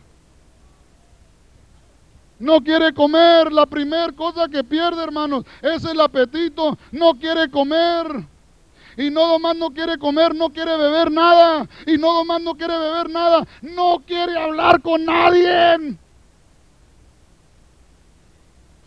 [2.38, 3.52] No quiere comer.
[3.52, 6.78] La primera cosa que pierde, hermanos, es el apetito.
[6.92, 8.26] No quiere comer.
[8.98, 11.68] Y no nomás no quiere comer, no quiere beber nada.
[11.88, 15.98] Y no nomás no quiere beber nada, no quiere hablar con nadie.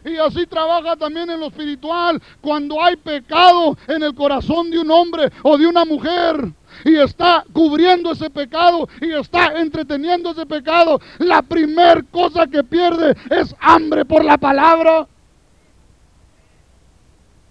[0.07, 2.23] Y así trabaja también en lo espiritual.
[2.41, 6.53] Cuando hay pecado en el corazón de un hombre o de una mujer
[6.85, 13.17] y está cubriendo ese pecado y está entreteniendo ese pecado, la primer cosa que pierde
[13.31, 15.09] es hambre por la palabra.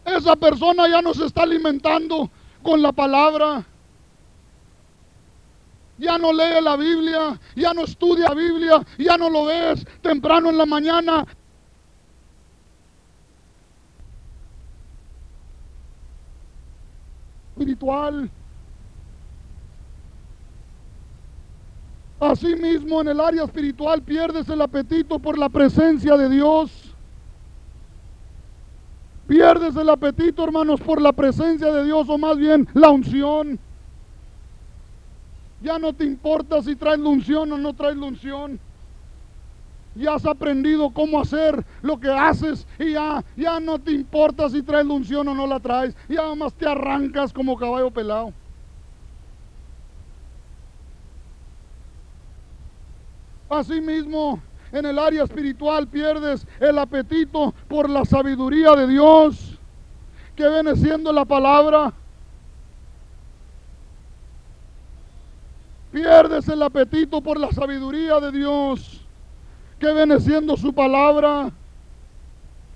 [0.05, 2.29] Esa persona ya no se está alimentando
[2.65, 3.63] con la palabra.
[5.99, 10.49] Ya no lee la Biblia, ya no estudia la Biblia, ya no lo ves temprano
[10.49, 11.25] en la mañana.
[17.51, 18.29] Espiritual.
[22.19, 26.84] Asimismo, en el área espiritual pierdes el apetito por la presencia de Dios.
[29.27, 33.59] Pierdes el apetito, hermanos, por la presencia de Dios o más bien la unción.
[35.61, 38.59] Ya no te importa si traes la unción o no traes la unción.
[39.95, 44.61] Ya has aprendido cómo hacer lo que haces y ya, ya no te importa si
[44.61, 45.95] traes la unción o no la traes.
[46.07, 48.31] Ya más te arrancas como caballo pelado.
[53.49, 54.41] Asimismo,
[54.75, 59.57] en el área espiritual pierdes el apetito por la sabiduría de Dios,
[60.35, 61.93] que viene siendo la palabra.
[65.93, 69.01] Pierdes el apetito por la sabiduría de Dios,
[69.79, 71.51] que viene siendo su palabra.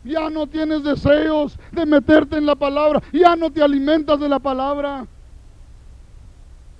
[0.05, 4.39] Ya no tienes deseos de meterte en la palabra, ya no te alimentas de la
[4.39, 5.05] palabra.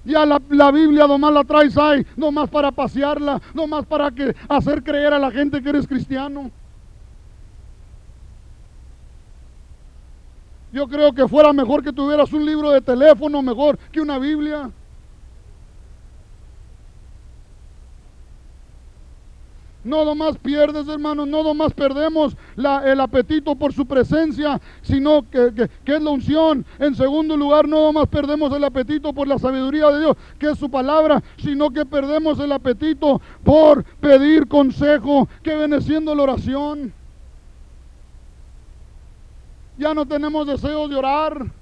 [0.06, 5.14] Ya la, Biblia nomás la traes ahí, nomás para pasearla, nomás para que, hacer creer
[5.14, 6.52] a la gente que eres cristiano.
[10.72, 14.70] Yo creo que fuera mejor que tuvieras un libro de teléfono, mejor que una Biblia.
[19.84, 25.96] No nomás pierdes, hermano, no nomás perdemos el apetito por su presencia, sino que, que,
[25.96, 26.66] es la unción.
[26.80, 30.60] En segundo lugar, no nomás perdemos el apetito por la sabiduría de Dios, que es
[30.60, 36.94] su palabra, sino que perdemos el apetito por pedir consejo, que viene siendo la oración.
[39.78, 41.59] Ya no tenemos deseos de orar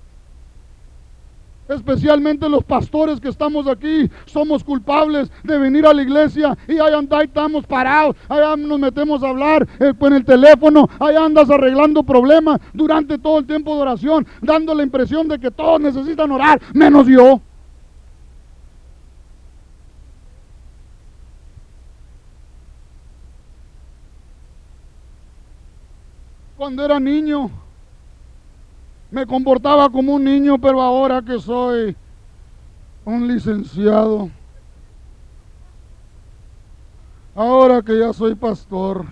[1.70, 6.94] especialmente los pastores que estamos aquí, somos culpables de venir a la iglesia y ahí
[6.94, 12.04] andamos, estamos parados, allá nos metemos a hablar eh, en el teléfono, ahí andas arreglando
[12.04, 16.62] problemas durante todo el tiempo de oración, dando la impresión de que todos necesitan orar,
[16.74, 17.42] menos yo.
[26.58, 27.52] Cuando era niño,
[29.12, 31.96] me comportaba como un niño, pero ahora que soy
[33.06, 34.30] un licenciado,
[37.36, 39.06] ahora que ya soy pastor,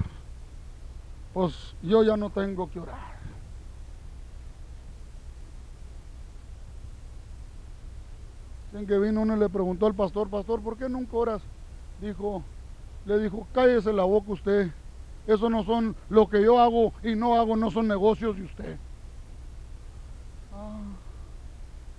[1.34, 3.16] pues yo ya no tengo que orar.
[8.74, 11.42] En que vino uno y le preguntó al pastor, pastor, ¿por qué nunca oras?
[12.02, 12.44] Dijo,
[13.06, 14.70] le dijo, cállese la boca usted.
[15.28, 18.78] Eso no son lo que yo hago y no hago, no son negocios de usted.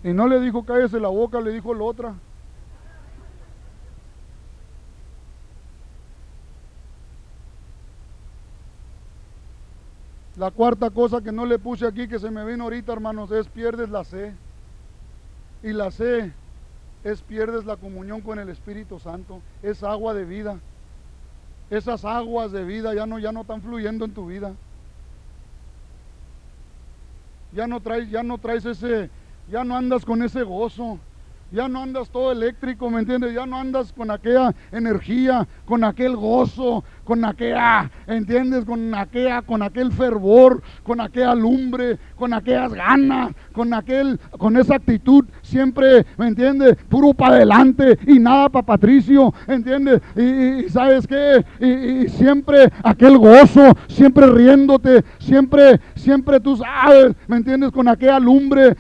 [0.07, 2.15] Y no le dijo cállese la boca, le dijo la otra.
[10.37, 13.49] La cuarta cosa que no le puse aquí que se me vino ahorita, hermanos, es
[13.49, 14.33] pierdes la fe.
[15.65, 16.33] Y la fe
[17.03, 19.43] es pierdes la comunión con el Espíritu Santo.
[19.61, 20.61] Es agua de vida.
[21.69, 24.55] Esas aguas de vida ya no, ya no están fluyendo en tu vida.
[27.51, 29.11] Ya no traes, ya no traes ese,
[29.51, 30.99] ya no andas con ese gozo.
[31.53, 33.33] Ya no andas todo eléctrico, ¿me entiendes?
[33.33, 38.65] Ya no andas con aquella energía, con aquel gozo, con aquella, ¿entiendes?
[38.65, 44.75] Con aquella, con aquel fervor, con aquella lumbre, con aquellas ganas, con aquel, con esa
[44.75, 46.77] actitud, siempre, ¿me entiendes?
[46.89, 50.03] Puro para adelante y nada para Patricio, ¿entiendes?
[50.17, 57.71] Y, sabes qué, y, siempre aquel gozo, siempre riéndote, siempre, siempre tú sabes, ¿me entiendes?
[57.71, 58.77] Con aquella lumbre,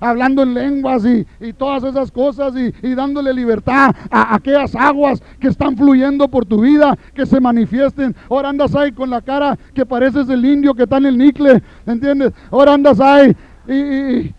[0.00, 5.76] hablando en lenguas y, todas esas cosas y, dándole libertad a aquellas aguas que están
[5.76, 8.14] fluyendo por tu vida, que se manifiesten.
[8.28, 11.62] Ahora andas ahí con la cara que pareces el indio que está en el nicle,
[11.86, 12.32] ¿entiendes?
[12.50, 13.34] Ahora andas ahí
[13.66, 14.34] y,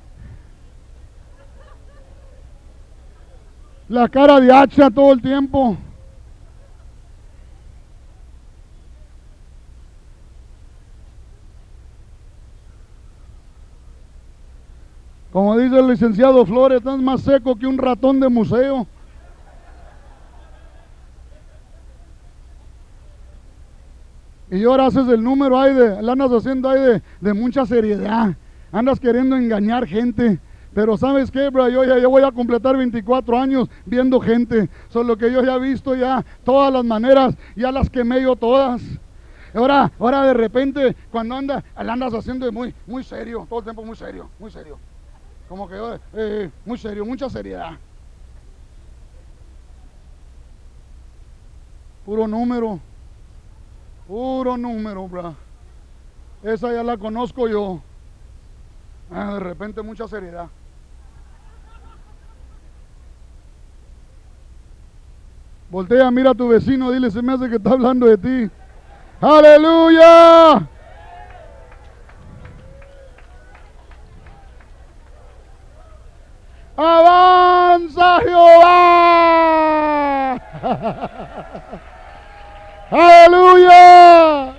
[3.90, 5.78] la cara de hacha todo el tiempo.
[15.32, 18.88] Como dice el licenciado Flores, estás más seco que un ratón de museo.
[24.50, 28.36] Y ahora haces el número ahí de, la andas haciendo ahí de, mucha seriedad.
[28.72, 30.40] Andas queriendo engañar gente.
[30.74, 34.70] Pero sabes qué, bro, yo ya voy a completar 24 años viendo gente.
[34.90, 38.82] Solo que yo ya he visto ya todas las maneras, ya las quemé yo todas.
[39.54, 43.96] Ahora, ahora de repente, cuando anda, andas haciendo muy, muy serio, todo el tiempo muy
[43.96, 44.78] serio, muy serio.
[45.50, 47.72] Como que, eh, eh, muy serio, mucha seriedad.
[52.06, 52.80] Puro número.
[54.08, 55.36] Puro número, bro.
[56.42, 57.82] Esa ya la conozco yo.
[59.12, 60.48] Ah, de repente mucha seriedad.
[65.70, 68.50] Voltea, mira a tu vecino, dile, se me hace que está hablando de ti.
[69.20, 70.70] Aleluya.
[76.78, 78.78] Avanza Jehová.
[82.90, 84.56] Aleluya.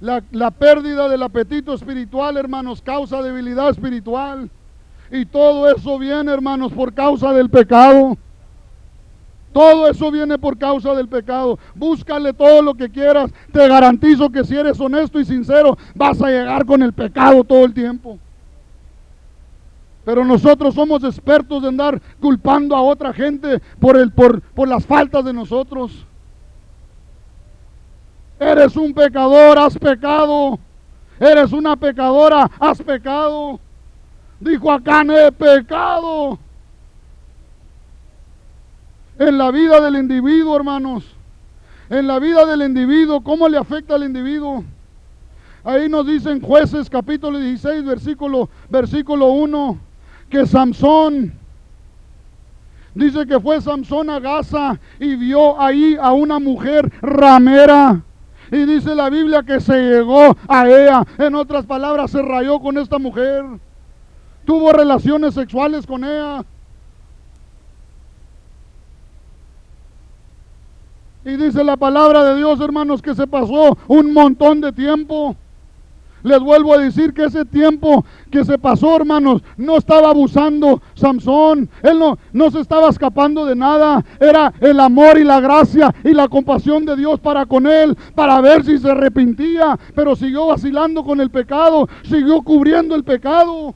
[0.00, 4.50] La, la, pérdida del apetito espiritual, hermanos, causa debilidad espiritual.
[5.10, 8.16] Y todo eso viene, hermanos, por causa del pecado.
[9.52, 11.58] Todo eso viene por causa del pecado.
[11.74, 13.30] Búscale todo lo que quieras.
[13.52, 17.64] Te garantizo que si eres honesto y sincero, vas a llegar con el pecado todo
[17.64, 18.18] el tiempo.
[20.04, 24.84] Pero nosotros somos expertos en andar culpando a otra gente por, el, por, por las
[24.84, 26.06] faltas de nosotros.
[28.38, 30.58] Eres un pecador, has pecado.
[31.18, 33.58] Eres una pecadora, has pecado.
[34.40, 36.38] Dijo acá, he pecado.
[39.18, 41.04] En la vida del individuo, hermanos.
[41.88, 44.64] En la vida del individuo, ¿cómo le afecta al individuo?
[45.62, 49.93] Ahí nos dicen jueces capítulo 16, versículo, versículo 1
[50.28, 51.32] que Samson,
[52.94, 58.02] dice que fue Samson a Gaza y vio ahí a una mujer ramera.
[58.50, 61.04] Y dice la Biblia que se llegó a ella.
[61.18, 63.44] En otras palabras, se rayó con esta mujer.
[64.44, 66.44] Tuvo relaciones sexuales con ella.
[71.24, 75.34] Y dice la palabra de Dios, hermanos, que se pasó un montón de tiempo.
[76.24, 81.68] Les vuelvo a decir que ese tiempo que se pasó, hermanos, no estaba abusando Samson.
[81.82, 84.02] Él no, no se estaba escapando de nada.
[84.18, 88.40] Era el amor y la gracia y la compasión de Dios para con él, para
[88.40, 89.78] ver si se arrepentía.
[89.94, 93.74] Pero siguió vacilando con el pecado, siguió cubriendo el pecado.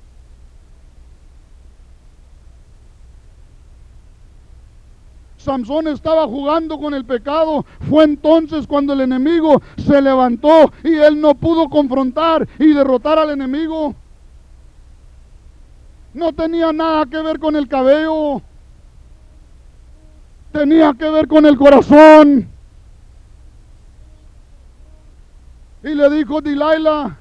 [5.39, 7.65] Samson estaba jugando con el pecado.
[7.89, 13.31] Fue entonces cuando el enemigo se levantó y él no pudo confrontar y derrotar al
[13.31, 13.95] enemigo.
[16.13, 18.43] No tenía nada que ver con el cabello.
[20.53, 22.49] Tenía que ver con el corazón.
[25.85, 27.17] Y le dijo Delilah,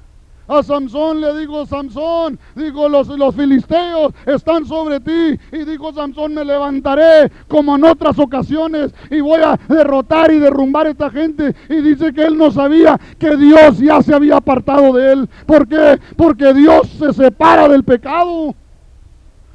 [0.48, 5.38] a Samson le digo, Samson, digo, los, los filisteos están sobre ti.
[5.52, 10.86] Y dijo Samson, me levantaré como en otras ocasiones y voy a derrotar y derrumbar
[10.86, 11.54] a esta gente.
[11.68, 15.28] Y dice que él no sabía que Dios ya se había apartado de él.
[15.46, 16.00] ¿Por qué?
[16.16, 18.54] Porque Dios se separa del pecado.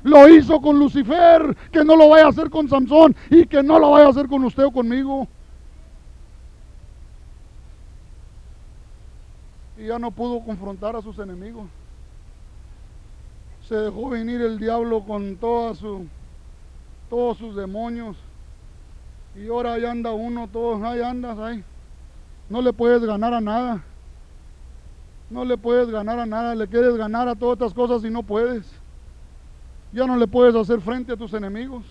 [0.04, 3.80] Lo hizo con Lucifer, que no lo vaya a hacer con Samson y que no
[3.80, 5.28] lo vaya a hacer con usted o conmigo.
[9.78, 11.68] Y ya no pudo confrontar a sus enemigos.
[13.68, 16.06] Se dejó venir el diablo con toda su,
[17.10, 18.18] todos sus demonios.
[19.36, 21.64] Y ahora ahí anda uno, todos, ahí andas, ahí.
[22.50, 23.84] No le puedes ganar a nada.
[25.30, 26.54] No le puedes ganar a nada.
[26.54, 28.70] Le quieres ganar a todas estas cosas y no puedes.
[29.92, 31.84] Ya no le puedes hacer frente a tus enemigos.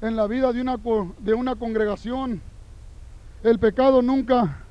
[0.00, 0.78] En la vida de una,
[1.18, 2.40] de una congregación,
[3.42, 4.64] el pecado nunca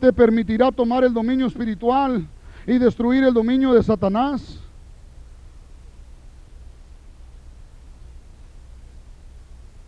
[0.00, 2.26] te permitirá tomar el dominio espiritual
[2.66, 4.58] y destruir el dominio de Satanás.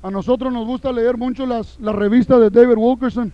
[0.02, 3.32] A nosotros nos gusta leer mucho las, las revistas de David Wilkerson.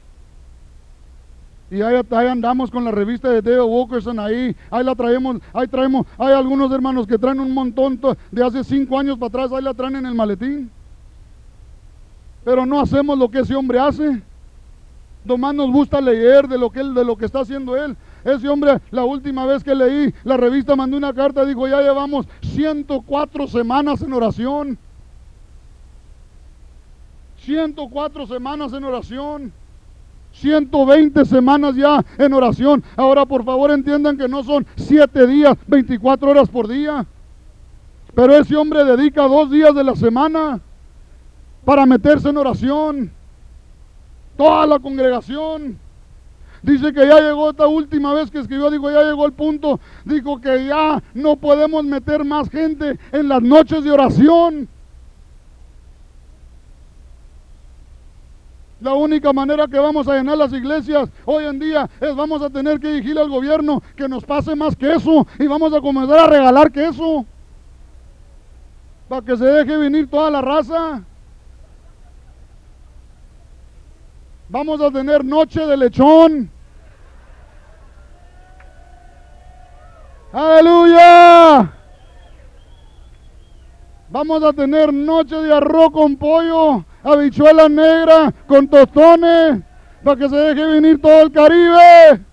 [1.70, 6.04] Y ahí, andamos con la revista de David Wilkerson ahí, ahí la traemos, ahí traemos,
[6.18, 8.00] hay algunos hermanos que traen un montón
[8.32, 10.70] de hace cinco años para atrás, ahí la traen en el maletín.
[12.44, 14.20] Pero no hacemos lo que ese hombre hace.
[15.24, 17.96] Nomás nos gusta leer de lo que él, de lo que está haciendo él.
[18.24, 22.26] Ese hombre, la última vez que leí la revista, mandó una carta, dijo, ya llevamos
[22.42, 24.78] 104 semanas en oración.
[27.38, 29.52] 104 semanas en oración.
[30.32, 32.82] 120 semanas ya en oración.
[32.96, 37.06] Ahora por favor entiendan que no son 7 días, 24 horas por día.
[38.14, 40.60] Pero ese hombre dedica dos días de la semana
[41.64, 43.12] para meterse en oración.
[44.40, 45.78] Toda la congregación.
[46.62, 50.40] Dice que ya llegó esta última vez que escribió, dijo, ya llegó el punto, dijo
[50.40, 54.66] que ya no podemos meter más gente en las noches de oración.
[58.80, 62.48] La única manera que vamos a llenar las iglesias hoy en día es vamos a
[62.48, 66.26] tener que dirigir al gobierno que nos pase más queso y vamos a comenzar a
[66.28, 67.26] regalar queso
[69.06, 71.04] para que se deje venir toda la raza.
[74.50, 76.50] Vamos a tener noche de lechón.
[80.32, 81.72] Aleluya.
[84.08, 89.62] Vamos a tener noche de arroz con pollo habichuela negra con tostones
[90.02, 92.26] para que se deje venir todo el Caribe.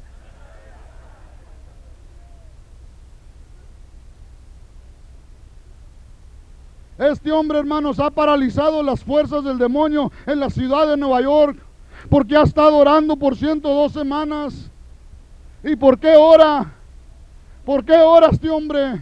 [6.98, 11.67] Este hombre, hermanos, ha paralizado las fuerzas del demonio en la ciudad de Nueva York
[12.10, 14.72] porque ha estado orando por 102 semanas.
[15.64, 16.74] ¿Y por qué ora?
[17.66, 19.02] ¿Por qué ora este hombre?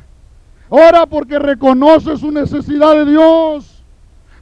[0.70, 3.84] Ora porque reconoce su necesidad de Dios.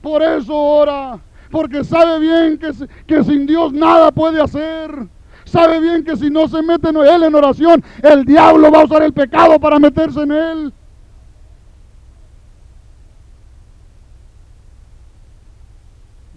[0.02, 1.20] Por eso ora.
[1.52, 2.72] Porque sabe bien que,
[3.06, 5.08] que sin Dios nada puede hacer.
[5.46, 9.04] Sabe bien que si no se mete él en oración, el diablo va a usar
[9.04, 10.74] el pecado para meterse en él.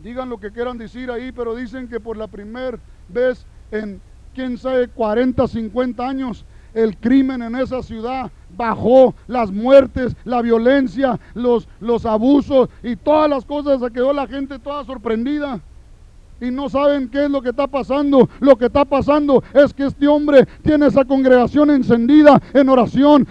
[0.07, 2.79] Digan lo que quieran decir ahí, pero dicen que por la primera
[3.09, 4.01] vez en,
[4.37, 6.45] quién sabe, 40, 50 años,
[6.75, 13.29] el crimen en esa ciudad bajó, las muertes, la violencia, los, los abusos y todas
[13.29, 15.61] las cosas, se quedó la gente toda sorprendida
[16.41, 18.29] y no saben qué es lo que está pasando.
[18.41, 23.27] Lo que está pasando es que este hombre tiene esa congregación encendida en oración,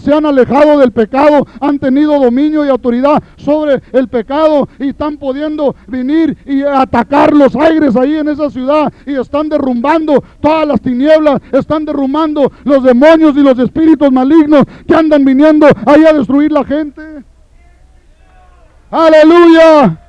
[0.00, 5.16] se han alejado del pecado, han tenido dominio y autoridad sobre el pecado y están
[5.16, 10.80] pudiendo venir y atacar los aires ahí en esa ciudad y están derrumbando todas las
[10.80, 16.52] tinieblas, están derrumbando los demonios y los espíritus malignos que andan viniendo ahí a destruir
[16.52, 17.24] la gente.
[18.90, 20.07] Aleluya.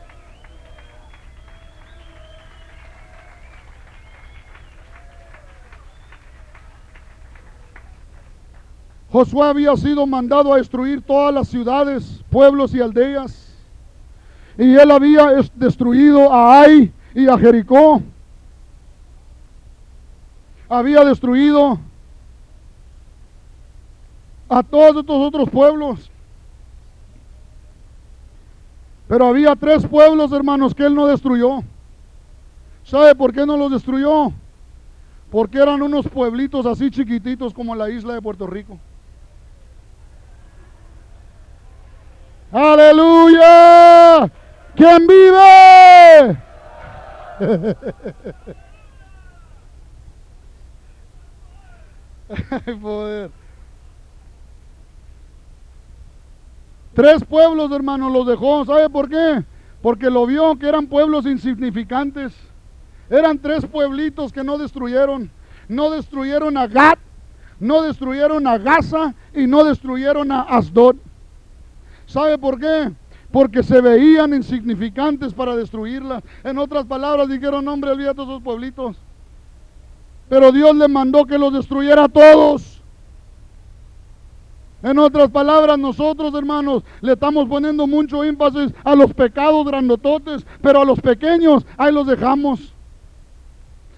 [9.11, 13.47] Josué había sido mandado a destruir todas las ciudades, pueblos y aldeas.
[14.57, 18.03] Y él había destruido a Ai y a Jericó.
[20.67, 21.79] Había destruido
[24.47, 26.11] a todos estos otros pueblos.
[29.07, 31.63] Pero había tres pueblos, hermanos, que él no destruyó.
[32.83, 34.31] ¿Sabe por qué no los destruyó?
[35.31, 38.77] Porque eran unos pueblitos así chiquititos como la isla de Puerto Rico.
[42.51, 44.29] Aleluya.
[44.75, 46.37] ¿Quién vive?
[52.81, 53.31] poder.
[56.93, 58.65] Tres pueblos, hermanos, los dejó.
[58.65, 59.43] ¿Sabe por qué?
[59.81, 62.33] Porque lo vio que eran pueblos insignificantes.
[63.09, 65.31] Eran tres pueblitos que no destruyeron.
[65.67, 66.99] No destruyeron a Gat,
[67.59, 70.95] no destruyeron a Gaza y no destruyeron a Asdod.
[72.09, 72.91] ¿Sabe por qué?
[73.31, 76.23] Porque se veían insignificantes para destruirla.
[76.43, 78.97] En otras palabras dijeron, hombre, olvídate esos pueblitos.
[80.27, 82.81] Pero Dios le mandó que los destruyera a todos.
[84.81, 90.81] En otras palabras, nosotros, hermanos, le estamos poniendo mucho énfasis a los pecados grandototes, pero
[90.81, 92.73] a los pequeños, ahí los dejamos.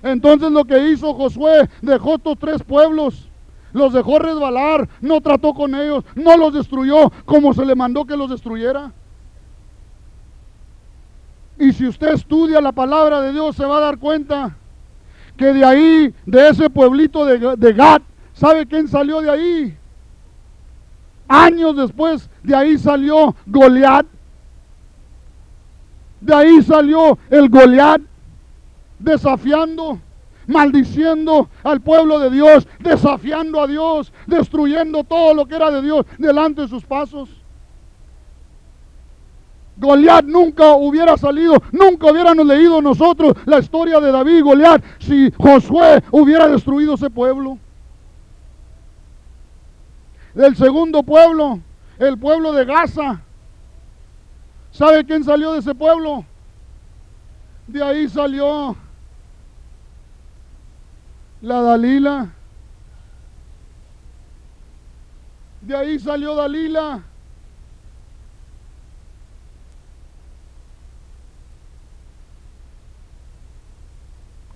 [0.03, 3.30] Entonces lo que hizo Josué, dejó estos tres pueblos,
[3.74, 8.17] los dejó resbalar, no trató con ellos, no los destruyó como se le mandó que
[8.17, 8.91] los destruyera.
[11.57, 14.55] Y si usted estudia la palabra de Dios, se va a dar cuenta
[15.38, 18.01] que de ahí, de ese pueblito de, de Gat,
[18.34, 19.78] ¿sabe quién salió de ahí?
[21.28, 24.05] Años después, de ahí salió Goliat.
[26.19, 28.01] De ahí salió el Goliat
[28.99, 29.99] desafiando,
[30.48, 36.06] maldiciendo al pueblo de Dios, desafiando a Dios, destruyendo todo lo que era de Dios
[36.18, 37.30] delante de sus pasos.
[39.78, 45.32] Goliat nunca hubiera salido, nunca hubiéramos leído nosotros la historia de David y Goliat si
[45.38, 47.58] Josué hubiera destruido ese pueblo.
[50.36, 51.60] Del segundo pueblo,
[51.98, 53.22] el pueblo de Gaza.
[54.72, 56.26] ¿Sabe quién salió de ese pueblo?
[57.68, 58.76] De ahí salió
[61.42, 62.30] la Dalila.
[65.62, 67.04] De ahí salió Dalila.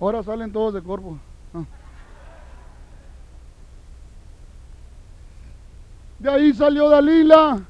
[0.00, 1.18] Ahora salen todos de cuerpo.
[1.54, 1.64] Ah.
[6.18, 7.62] De ahí salió Dalila.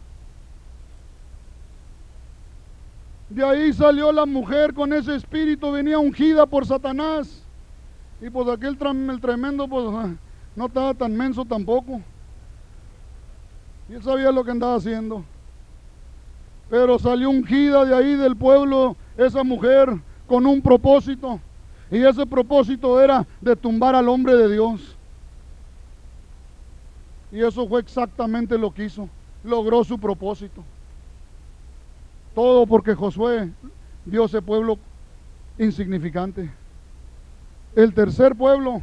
[3.29, 7.46] De ahí salió la mujer con ese espíritu, venía ungida por Satanás.
[8.21, 8.79] Y pues aquel
[9.11, 10.15] el tremendo, pues ah,
[10.55, 12.01] no estaba tan menso tampoco.
[13.89, 15.25] Y él sabía lo que andaba haciendo.
[16.71, 19.95] Pero salió ungida de ahí del pueblo esa mujer
[20.27, 21.41] con un propósito.
[21.91, 24.97] Y ese propósito era de tumbar al hombre de Dios.
[27.31, 29.09] Y eso fue exactamente lo que hizo.
[29.45, 30.65] Logró su propósito.
[32.35, 33.53] Todo porque Josué
[34.05, 34.79] vio ese pueblo
[35.59, 36.51] insignificante.
[37.77, 38.81] El tercer pueblo,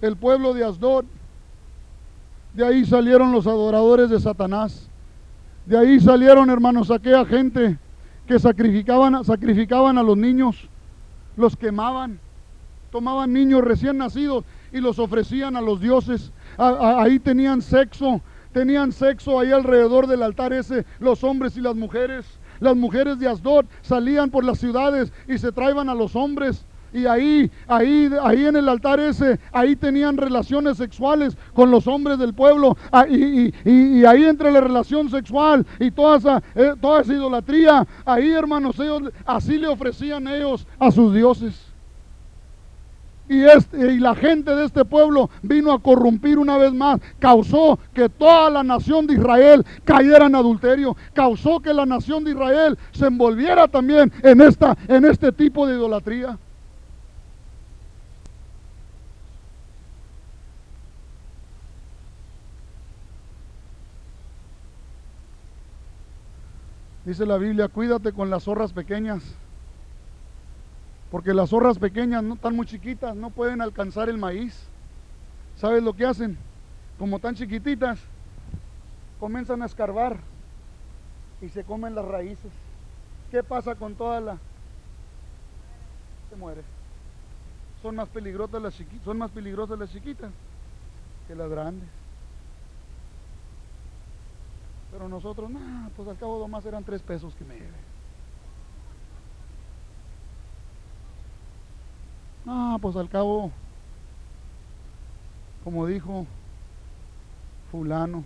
[0.00, 1.04] el pueblo de Asdod,
[2.52, 4.88] de ahí salieron los adoradores de Satanás.
[5.66, 7.78] De ahí salieron, hermanos, aquella gente
[8.26, 10.68] que sacrificaban, sacrificaban a los niños,
[11.36, 12.18] los quemaban,
[12.90, 16.32] tomaban niños recién nacidos y los ofrecían a los dioses.
[16.58, 18.20] ahí tenían sexo,
[18.52, 22.26] tenían sexo ahí alrededor del altar ese, los hombres y las mujeres.
[22.58, 27.06] Las mujeres de Asdod salían por las ciudades y se traían a los hombres y
[27.06, 32.34] ahí, ahí, ahí en el altar ese, ahí tenían relaciones sexuales con los hombres del
[32.34, 32.76] pueblo.
[32.90, 33.52] Ah, y,
[34.04, 39.02] ahí entre la relación sexual y toda esa, eh, toda esa idolatría, ahí hermanos, ellos
[39.24, 41.72] así le ofrecían ellos a sus dioses.
[43.28, 47.78] Y, este, y la gente de este pueblo vino a corrompir una vez más, causó
[47.94, 52.76] que toda la nación de Israel cayera en adulterio, causó que la nación de Israel
[52.90, 56.38] se envolviera también en, esta, en este tipo de idolatría.
[67.04, 69.22] Dice la Biblia, cuídate con las zorras pequeñas.
[71.10, 74.68] Porque las zorras pequeñas no están muy chiquitas, no pueden alcanzar el maíz.
[75.56, 76.38] ¿Sabes lo que hacen?
[76.98, 78.00] Como tan chiquititas,
[79.18, 80.16] comienzan a escarbar
[81.40, 82.52] y se comen las raíces.
[83.30, 84.38] ¿Qué pasa con toda la?
[86.30, 86.62] Se muere.
[87.82, 90.30] Son más peligrosas las son más peligrosas las chiquitas
[91.26, 92.01] que las grandes.
[94.92, 97.92] Pero nosotros, nada, pues al cabo más eran tres pesos que me debe.
[102.44, 103.50] No, pues al cabo,
[105.64, 106.26] como dijo
[107.70, 108.22] fulano,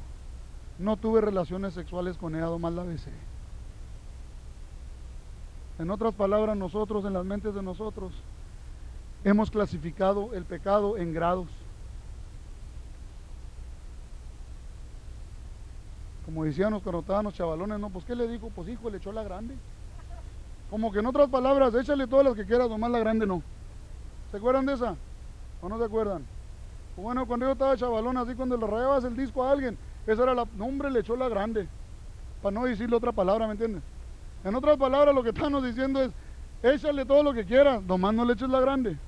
[0.78, 2.84] no tuve relaciones sexuales con ella, más la.
[5.78, 8.12] En otras palabras, nosotros, en las mentes de nosotros,
[9.22, 11.48] hemos clasificado el pecado en grados.
[16.26, 18.50] Como decíamos cuando estábamos chavalones, no, pues ¿qué le dijo?
[18.54, 19.56] Pues hijo, le echó la grande.
[20.68, 23.42] Como que en otras palabras, échale todas las que quieras, nomás la grande no.
[24.32, 24.96] ¿Se acuerdan de esa?
[25.62, 26.26] ¿O no se acuerdan?
[26.96, 30.24] Pues bueno, cuando yo estaba chavalón, así cuando le rayabas el disco a alguien, esa
[30.24, 31.68] era la, nombre le echó la grande.
[32.42, 33.82] Para no decirle otra palabra, ¿me entiendes?
[34.42, 36.10] En otras palabras, lo que estamos diciendo es,
[36.60, 38.98] échale todo lo que quieras, nomás no le eches la grande.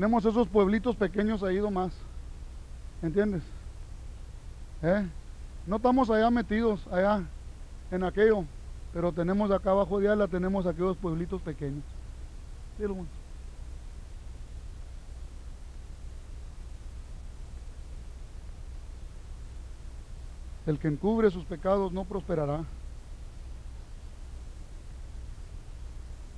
[0.00, 1.92] Tenemos esos pueblitos pequeños ahí nomás.
[3.02, 3.42] ¿Entiendes?
[4.80, 5.06] ¿Eh?
[5.66, 7.22] No estamos allá metidos, allá,
[7.90, 8.46] en aquello.
[8.94, 11.84] Pero tenemos acá abajo de Ala, tenemos aquellos pueblitos pequeños.
[20.66, 22.64] El que encubre sus pecados no prosperará.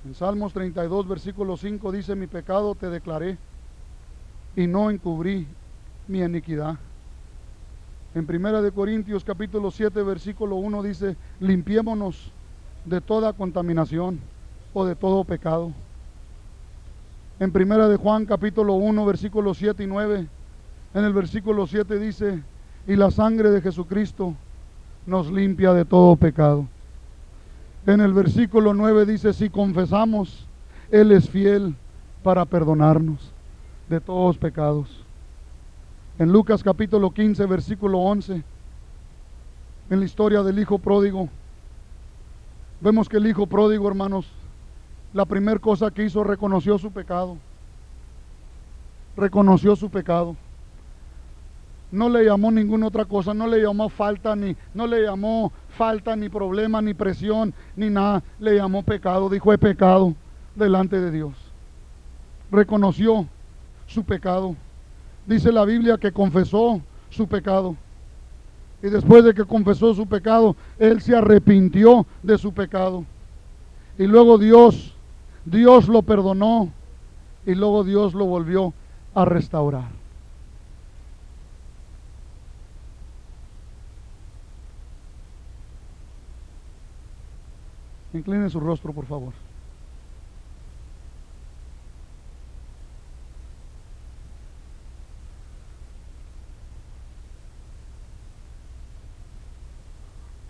[0.03, 3.37] En Salmos 32, versículo 5 dice, mi pecado te declaré
[4.55, 5.47] y no encubrí
[6.07, 6.77] mi iniquidad.
[8.15, 12.31] En Primera de Corintios capítulo 7, versículo 1 dice, limpiémonos
[12.85, 14.19] de toda contaminación
[14.73, 15.71] o de todo pecado.
[17.39, 20.27] En Primera de Juan capítulo 1, versículo 7 y 9,
[20.93, 22.43] en el versículo 7 dice,
[22.85, 24.35] y la sangre de Jesucristo
[25.07, 26.67] nos limpia de todo pecado.
[27.87, 30.45] En el versículo 9 dice, si confesamos,
[30.91, 31.75] Él es fiel
[32.21, 33.32] para perdonarnos
[33.89, 35.03] de todos pecados.
[36.19, 38.43] En Lucas capítulo 15, versículo 11,
[39.89, 41.29] en la historia del Hijo pródigo,
[42.81, 44.27] vemos que el Hijo pródigo, hermanos,
[45.13, 47.37] la primera cosa que hizo, reconoció su pecado.
[49.15, 50.35] Reconoció su pecado
[51.93, 56.15] no le llamó ninguna otra cosa, no le llamó falta ni no le llamó falta
[56.15, 60.15] ni problema ni presión ni nada, le llamó pecado, dijo he pecado
[60.55, 61.33] delante de Dios.
[62.51, 63.27] Reconoció
[63.93, 64.55] su pecado.
[65.25, 67.77] Dice la Biblia que confesó su pecado.
[68.81, 73.05] Y después de que confesó su pecado, él se arrepintió de su pecado.
[73.97, 74.93] Y luego Dios,
[75.45, 76.69] Dios lo perdonó
[77.45, 78.73] y luego Dios lo volvió
[79.13, 79.89] a restaurar.
[88.13, 89.33] Incline su rostro, por favor.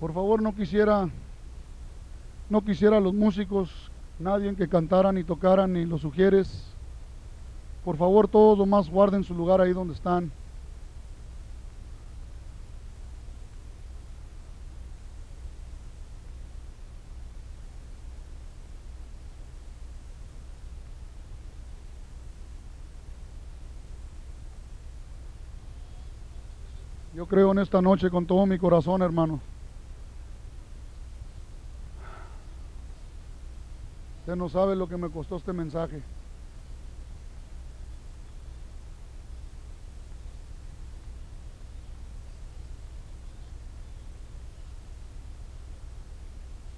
[0.03, 1.07] Por favor, no quisiera,
[2.49, 3.89] no quisiera los músicos,
[4.19, 6.65] nadie que cantaran ni tocaran, ni los sugieres.
[7.85, 10.29] Por favor, todos lo más guarden su lugar ahí donde están.
[27.15, 29.39] Yo creo en esta noche con todo mi corazón, hermano.
[34.23, 36.01] Usted no sabe lo que me costó este mensaje.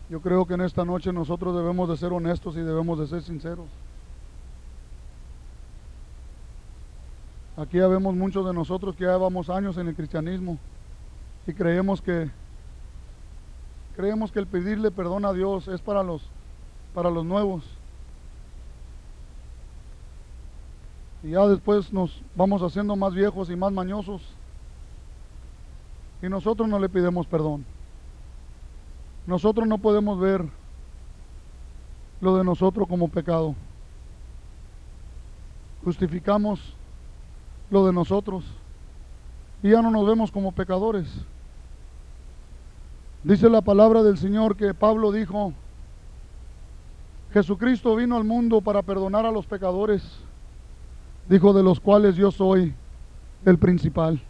[0.09, 3.21] Yo creo que en esta noche nosotros debemos de ser honestos y debemos de ser
[3.21, 3.67] sinceros.
[7.57, 10.57] Aquí ya vemos muchos de nosotros que llevamos años en el cristianismo
[11.45, 12.31] y creemos que
[13.95, 16.23] creemos que el pedirle perdón a Dios es para los
[16.95, 17.63] para los nuevos.
[21.21, 24.21] Y ya después nos vamos haciendo más viejos y más mañosos.
[26.21, 27.65] Y nosotros no le pidemos perdón.
[29.27, 30.45] Nosotros no podemos ver
[32.21, 33.55] lo de nosotros como pecado.
[35.83, 36.73] Justificamos
[37.69, 38.45] lo de nosotros.
[39.61, 41.07] Y ya no nos vemos como pecadores.
[43.23, 45.53] Dice la palabra del Señor que Pablo dijo,
[47.35, 50.01] Jesucristo vino al mundo para perdonar a los pecadores,
[51.27, 52.73] dijo, de los cuales yo soy
[53.43, 54.21] el principal.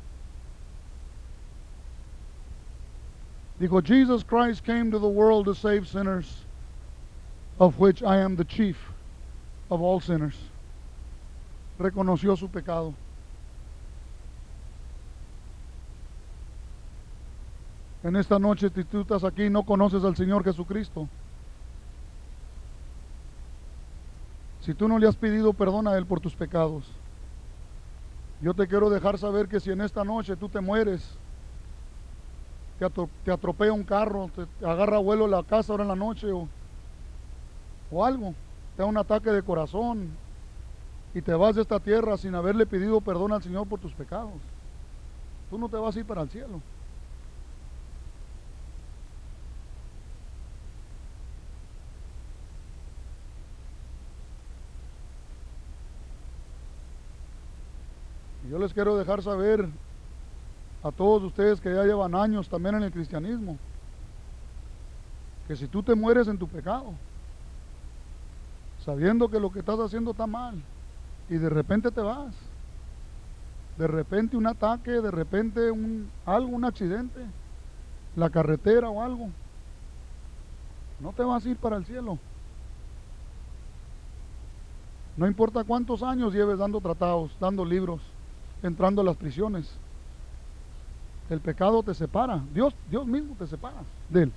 [3.59, 6.45] Dijo, Jesus Christ came to the world to save sinners,
[7.59, 8.75] of which I am the chief
[9.69, 10.35] of all sinners.
[11.77, 12.95] Reconoció su pecado.
[18.03, 21.07] En esta noche, si tú estás aquí no conoces al Señor Jesucristo,
[24.65, 26.85] si tú no le has pedido perdón a Él por tus pecados,
[28.41, 31.19] yo te quiero dejar saber que si en esta noche tú te mueres,
[32.79, 36.47] te, atropella un carro, te, agarra vuelo la casa ahora en la noche o,
[37.91, 38.33] o algo,
[38.75, 40.09] te da un ataque de corazón
[41.13, 44.33] y te vas de esta tierra sin haberle pedido perdón al Señor por tus pecados,
[45.51, 46.59] tú no te vas a ir para el cielo.
[58.49, 59.67] Yo les quiero dejar saber
[60.83, 63.57] a todos ustedes que ya llevan años también en el cristianismo,
[65.47, 66.93] que si tú te mueres en tu pecado,
[68.83, 70.61] sabiendo que lo que estás haciendo está mal,
[71.29, 72.33] y de repente te vas.
[73.77, 77.19] De repente un ataque, de repente un algo, un accidente,
[78.15, 79.29] la carretera o algo.
[80.99, 82.17] No te vas a ir para el cielo.
[85.17, 88.01] No importa cuántos años lleves dando tratados, dando libros,
[88.65, 89.69] entrando a las prisiones.
[91.29, 92.41] El pecado te separa.
[92.53, 93.77] Dios, Dios mismo te separa
[94.09, 94.33] de él.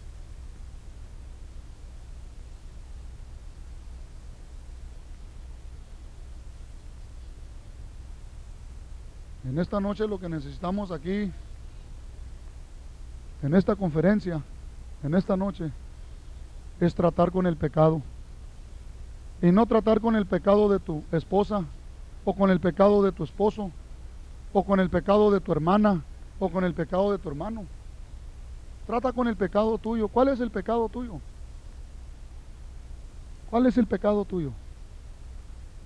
[9.44, 11.32] En esta noche lo que necesitamos aquí,
[13.42, 14.42] en esta conferencia,
[15.02, 15.70] en esta noche,
[16.80, 18.02] es tratar con el pecado.
[19.40, 21.64] Y no tratar con el pecado de tu esposa,
[22.24, 23.70] o con el pecado de tu esposo,
[24.52, 26.02] o con el pecado de tu hermana,
[26.38, 27.64] o con el pecado de tu hermano.
[28.86, 30.08] Trata con el pecado tuyo.
[30.08, 31.20] ¿Cuál es el pecado tuyo?
[33.50, 34.52] ¿Cuál es el pecado tuyo?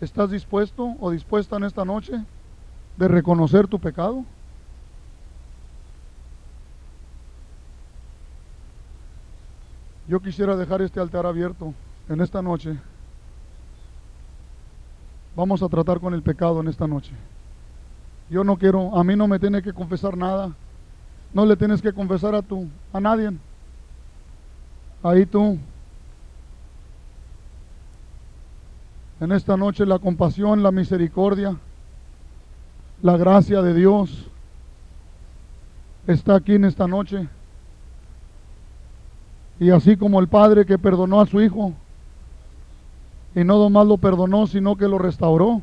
[0.01, 2.13] ¿Estás dispuesto o dispuesta en esta noche
[2.97, 4.25] de reconocer tu pecado?
[10.09, 11.73] Yo quisiera dejar este altar abierto
[12.09, 12.77] en esta noche.
[15.35, 17.13] Vamos a tratar con el pecado en esta noche.
[18.33, 20.55] Yo no quiero, a mí no me tiene que confesar nada.
[21.35, 23.31] No le tienes que confesar a tú, a nadie.
[25.03, 25.59] Ahí tú.
[29.21, 31.59] En esta noche la compasión, la misericordia,
[33.03, 34.27] la gracia de Dios
[36.07, 37.29] está aquí en esta noche.
[39.61, 41.75] Y así como el Padre que perdonó a su Hijo,
[43.35, 45.61] y no nomás lo perdonó, sino que lo restauró,